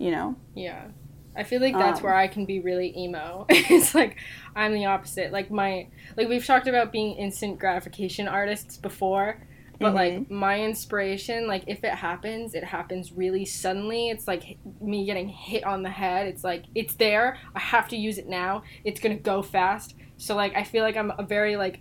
[0.04, 0.36] You know.
[0.54, 0.88] Yeah.
[1.34, 3.46] I feel like that's Um, where I can be really emo.
[3.50, 4.18] it's like
[4.54, 5.32] I'm the opposite.
[5.32, 5.88] Like my
[6.18, 9.42] like we've talked about being instant gratification artists before,
[9.80, 14.10] but like my inspiration, like if it happens, it happens really suddenly.
[14.10, 16.28] It's like me getting hit on the head.
[16.28, 17.38] It's like it's there.
[17.56, 18.64] I have to use it now.
[18.84, 19.96] It's going to go fast.
[20.18, 21.80] So like I feel like I'm a very like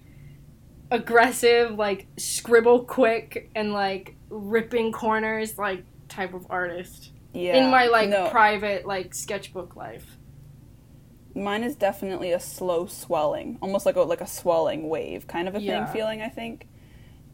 [0.92, 7.56] aggressive, like scribble quick and like ripping corners like type of artist Yeah.
[7.56, 10.18] in my like no, private like sketchbook life.
[11.34, 15.54] mine is definitely a slow swelling, almost like a like a swelling wave kind of
[15.54, 15.86] a Yeah.
[15.86, 16.20] thing feeling.
[16.22, 16.68] I think,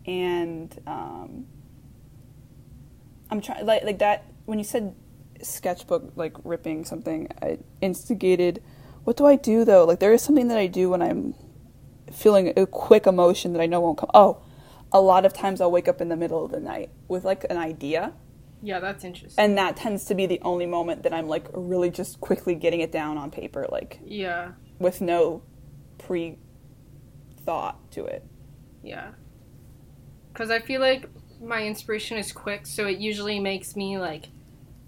[0.07, 1.46] and um,
[3.30, 4.94] I'm trying like like that when you said
[5.42, 8.62] sketchbook like ripping something, I instigated.
[9.05, 9.84] What do I do though?
[9.84, 11.34] Like there is something that I do when I'm
[12.12, 14.11] feeling a quick emotion that I know won't come.
[14.14, 14.38] Oh,
[14.92, 17.44] a lot of times I'll wake up in the middle of the night with like
[17.51, 18.12] an idea.
[18.62, 19.42] Yeah, that's interesting.
[19.44, 22.80] and that tends to be the only moment that I'm like really just quickly getting
[22.80, 23.66] it down on paper.
[23.70, 24.52] Like, yeah.
[24.78, 25.42] with no
[25.98, 26.38] pre
[27.44, 28.24] thought to it.
[28.82, 29.11] Yeah.
[30.32, 31.09] Because I feel like
[31.40, 34.26] my inspiration is quick, so it usually makes me like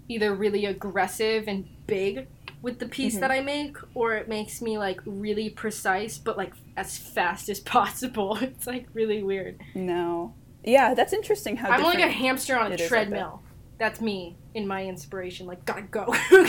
[0.07, 2.27] either really aggressive and big
[2.61, 3.19] with the piece Mhm.
[3.21, 7.59] that I make, or it makes me like really precise, but like as fast as
[7.77, 8.37] possible.
[8.41, 9.59] It's like really weird.
[9.75, 10.33] No.
[10.63, 13.41] Yeah, that's interesting how I'm like a hamster on a it is like treadmill.
[13.81, 15.47] That's me in my inspiration.
[15.47, 16.13] Like, gotta go.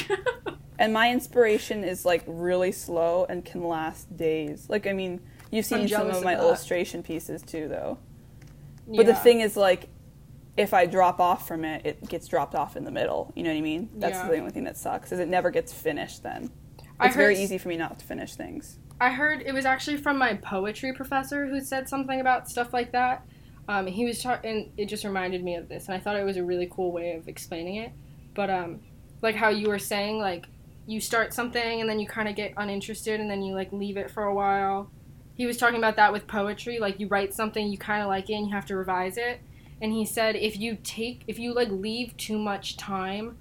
[0.79, 4.67] And my inspiration is like really slow and can last days.
[4.69, 5.21] Like I mean,
[5.53, 6.43] you've seen some of of my that.
[6.43, 7.99] illustration pieces too though.
[8.89, 9.91] But the thing is like
[10.57, 13.33] if I drop off from it, it gets dropped off in the middle.
[13.37, 13.91] You know what I mean?
[13.95, 14.29] That's Yeah.
[14.29, 16.51] the only thing that sucks is it never gets finished then.
[17.01, 18.79] It's very easy for me not to finish things.
[19.01, 22.91] I heard it was actually from my poetry professor who said something about stuff like
[22.91, 23.25] that.
[23.69, 26.25] Um, he was talking, and it just reminded me of this, and I thought it
[26.25, 27.93] was a really cool way of explaining it.
[28.35, 28.81] But um,
[29.21, 30.47] like how you were saying, like
[30.87, 33.97] you start something and then you kind of get uninterested, and then you like leave
[33.97, 34.91] it for a while.
[35.35, 38.29] He was talking about that with poetry, like you write something, you kind of like
[38.29, 39.41] it, and you have to revise it.
[39.81, 43.39] And he said if you take, if you like leave too much time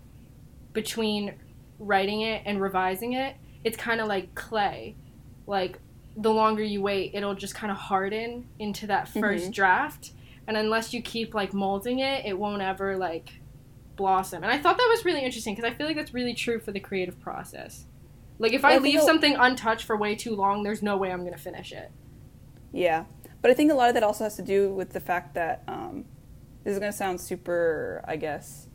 [0.73, 1.35] between
[1.79, 4.95] writing it and revising it, it's kind of like clay
[5.47, 5.79] like
[6.15, 9.53] the longer you wait it'll just kind of harden into that 1st Mhm.
[9.53, 10.11] draft
[10.47, 13.39] and unless you keep like molding it it won't ever like
[13.95, 16.59] blossom and i thought that was really interesting because i feel like that's really true
[16.59, 17.85] for the creative process
[18.39, 21.23] like if i I leave something untouched for way too long there's no way i'm
[21.23, 21.91] gonna finish it
[22.73, 23.03] Yeah,
[23.41, 25.63] but I think a lot of that also has to do with the fact that
[25.67, 26.05] um,
[26.63, 28.67] this is going to sound super, I guess.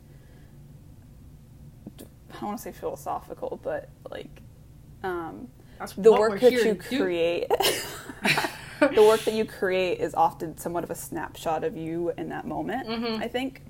[2.29, 4.41] I don't want to say philosophical, but like
[5.03, 5.47] um,
[5.79, 7.47] that's the work that you create.
[8.79, 12.45] the work that you create is often somewhat of a snapshot of you in that
[12.45, 12.87] moment.
[12.87, 13.21] Mhm.
[13.21, 13.61] I think.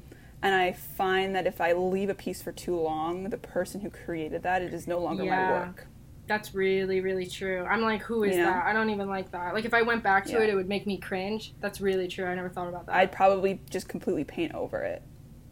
[0.41, 3.89] And I find that if I leave a piece for too long, the person who
[3.89, 5.88] created that, it is no longer my work.
[6.28, 8.49] that's really really true i'm like who is You know?
[8.51, 10.39] that i don't even like that like if i went back to Yeah.
[10.41, 13.14] it it would make me cringe that's really true i never thought about that I'd
[13.14, 15.01] probably just completely paint over it,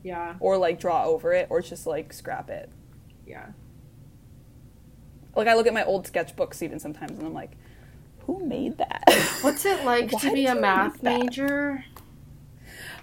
[0.04, 2.70] yeah or like draw over it, or just like scrap it.
[3.26, 3.46] yeah
[5.36, 7.52] Like I look at my old sketchbooks even sometimes, and I'm like,
[8.26, 9.04] who made that?
[9.42, 11.86] What's it like to be a math major?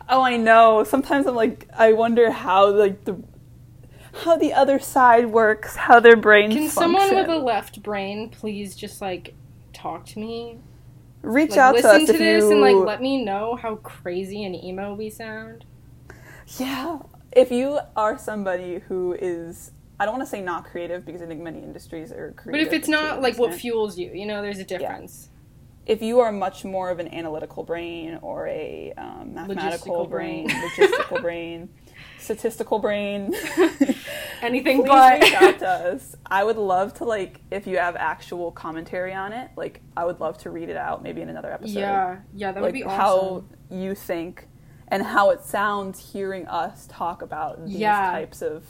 [0.08, 0.84] oh, I know.
[0.84, 3.22] Sometimes I'm like, I wonder how like the
[4.24, 6.70] how the other side works, how their brains Can function.
[6.70, 9.34] someone with a left brain please just like
[9.72, 10.58] talk to me?
[11.22, 13.76] reach Like out to listen us to this you and like let me know how
[13.76, 15.64] crazy and emo we sound.
[16.58, 17.00] Yeah.
[17.32, 19.72] If you are somebody who is,
[20.02, 22.66] I don't want to say not creative because I think many industries are creative.
[22.68, 25.28] But if it's not like what fuels you, you know, there's a difference.
[25.86, 30.46] if you are much more of an analytical brain or a um, mathematical Logistical brain,
[30.48, 30.60] brain.
[30.70, 31.68] logistical brain,
[32.18, 33.32] statistical brain,
[34.42, 35.20] Anything but.
[35.22, 36.16] reach out to us.
[36.26, 39.50] I would love to like if you have actual commentary on it.
[39.56, 41.78] Like I would love to read it out maybe in another episode.
[41.78, 44.48] yeah, yeah, that would like be how you think
[44.88, 48.10] and how it sounds hearing us talk about these Yeah.
[48.10, 48.64] types of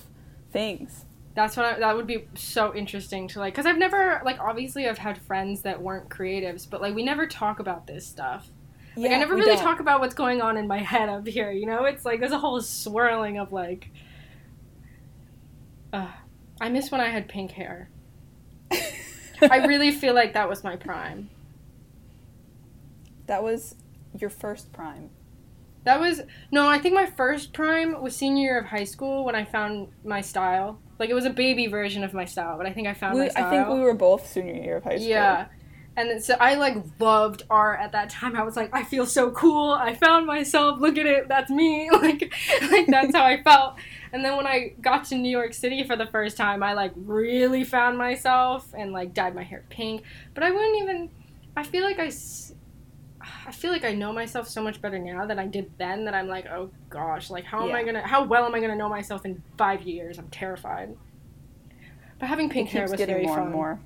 [0.52, 1.06] things.
[1.34, 4.88] That's what I, that would be so interesting to like, because I've never like obviously
[4.88, 8.50] I've had friends that weren't creatives, but like we never talk about this stuff.
[8.96, 9.62] Like I never really don't.
[9.62, 11.50] talk about what's going on in my head up here.
[11.50, 13.88] You know, it's like there's a whole swirling of like.
[15.92, 16.08] Uh,
[16.60, 17.88] I miss when I had pink hair.
[18.70, 21.28] I really feel like that was my prime.
[23.26, 23.74] That was
[24.18, 25.10] your first prime.
[25.84, 29.34] That was no, I think my first prime was senior year of high school when
[29.34, 30.78] I found my style.
[30.98, 33.22] Like it was a baby version of my style, but I think I found We,
[33.22, 33.46] my style.
[33.46, 35.08] I think we were both senior year of high school.
[35.08, 35.46] Yeah.
[35.96, 38.34] And then- so I like loved art at that time.
[38.36, 39.72] I was like, I feel so cool.
[39.72, 40.80] I found myself.
[40.80, 41.28] Look at it.
[41.28, 41.90] That's me.
[42.02, 42.32] Like,
[42.70, 43.74] like that's how I felt.
[44.12, 46.92] And then when I got to New York City for the first time, I like
[46.96, 50.02] really found myself and like dyed my hair pink.
[50.34, 51.10] But I wouldn't even.
[51.56, 52.10] I feel like I.
[53.46, 56.04] I feel like I know myself so much better now than I did then.
[56.04, 58.06] That I'm like, oh gosh, like how am I gonna?
[58.06, 60.18] How well am I gonna know myself in five years?
[60.18, 60.96] I'm terrified.
[62.18, 63.44] But having pink hair was very more fun.
[63.46, 63.80] and more.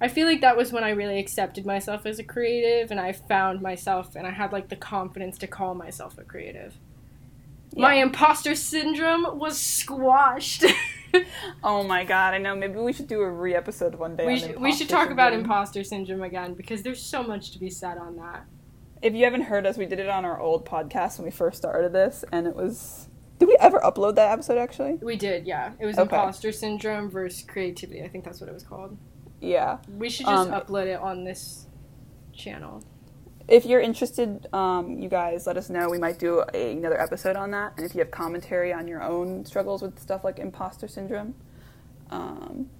[0.00, 3.12] I feel like that was when I really accepted myself as a creative and I
[3.12, 6.74] found myself and I had like the confidence to call myself a creative.
[7.76, 10.64] My imposter syndrome was squashed.
[11.62, 12.56] Oh my god, I know.
[12.56, 14.26] Maybe we should do a re episode one day.
[14.26, 17.68] we should, we should talk about imposter syndrome again because there's so much to be
[17.68, 18.46] said on that.
[19.02, 21.56] If you haven't heard us, we did it on our old podcast when we first
[21.58, 23.08] started this, and it was.
[23.38, 24.94] Did we ever upload that episode actually?
[25.02, 25.72] We did, yeah.
[25.80, 26.02] It was Okay.
[26.02, 28.00] imposter syndrome versus creativity.
[28.04, 28.96] I think that's what it was called.
[29.40, 29.78] Yeah.
[29.98, 31.66] We should just Um, upload it on this
[32.32, 32.84] channel.
[33.48, 35.88] If you're interested, um, you guys let us know.
[35.90, 37.72] We might do a, another episode on that.
[37.76, 41.34] And if you have commentary on your own struggles with stuff like imposter syndrome,
[42.10, 42.70] um,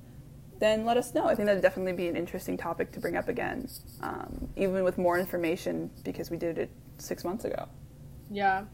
[0.63, 1.27] then let us know.
[1.27, 3.69] I think that'd definitely be an interesting topic to bring up again,
[4.01, 7.67] um, even with more information because we did it six months ago.
[8.31, 8.65] Yeah.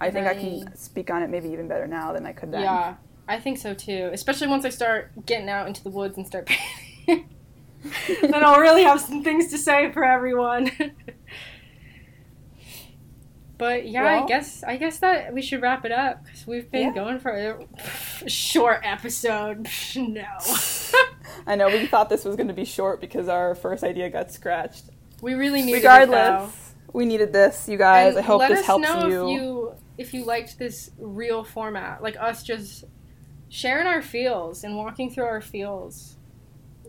[0.00, 0.40] I think I Right.
[0.40, 2.62] can speak on it maybe even better now than I could then.
[2.62, 2.94] Yeah,
[3.28, 4.10] I think so too.
[4.12, 7.28] Especially once I start getting out into the woods and start painting.
[8.22, 10.70] then I'll really have some things to say for everyone.
[13.58, 16.88] but yeah, I guess I guess that we should wrap it up because we've been
[16.88, 16.94] Yeah.
[16.94, 19.68] going for a short episode.
[19.96, 20.24] no,
[21.46, 24.30] I know we thought this was going to be short because our first idea got
[24.32, 24.84] scratched.
[25.20, 25.82] we really needed this.
[25.84, 26.52] Regardless,
[26.88, 28.10] it we needed this, you guys.
[28.16, 28.94] And I hope this helps you.
[28.94, 32.84] let us know if you if you liked this real format, like us just
[33.48, 36.16] sharing our feels and walking through our feels.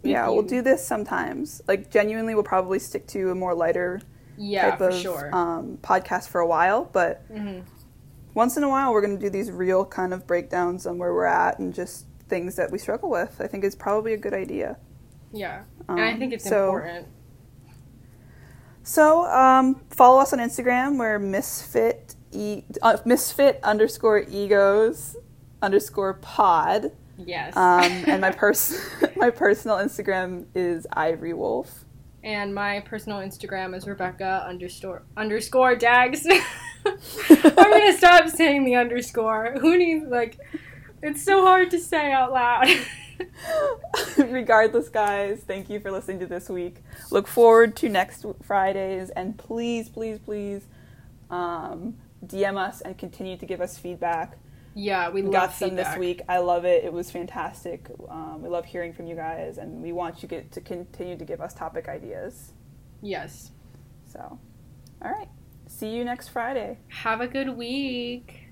[0.03, 1.61] Yeah, we'll do this sometimes.
[1.67, 4.01] Like genuinely, we'll probably stick to a more lighter
[4.37, 5.29] Yeah, type of sure.
[5.33, 7.59] um, podcast for a while, but hmm
[8.35, 11.13] once in a while, we're going to do these real kind of breakdowns on where
[11.13, 13.39] we're at and just things that we struggle with.
[13.41, 14.77] I think is probably a good idea.
[15.31, 17.07] Yeah, Um, and I think it's so, important.
[18.83, 20.97] So um, follow us on Instagram.
[20.99, 25.15] We're misfit e- uh, misfit underscore egos
[25.61, 26.91] underscore pod.
[27.17, 27.55] Yes.
[27.55, 28.79] Um, and my pers-
[29.15, 31.85] my personal Instagram is Ivory Wolf.
[32.23, 36.25] and my personal Instagram is Rebecca underscore underscore Dags.
[36.85, 39.55] I'm gonna stop saying the underscore.
[39.61, 40.37] Who needs like?
[41.05, 42.65] It's so hard to say out loud.
[44.17, 46.77] Regardless, guys, thank you for listening to this week.
[47.11, 50.65] Look forward to next Fridays, and please, please, please,
[51.29, 51.95] um,
[52.25, 54.37] DM us and continue to give us feedback.
[54.75, 55.93] yeah, we We got some feedback.
[55.93, 56.21] this week.
[56.29, 56.85] I love it.
[56.85, 57.89] It was fantastic.
[58.09, 61.25] Um, we love hearing from you guys, and we want you get to continue to
[61.25, 62.53] give us topic ideas.
[63.01, 63.51] Yes.
[64.05, 64.39] So,
[65.01, 65.27] all right.
[65.67, 66.77] See you next Friday.
[66.87, 68.42] Have a good week.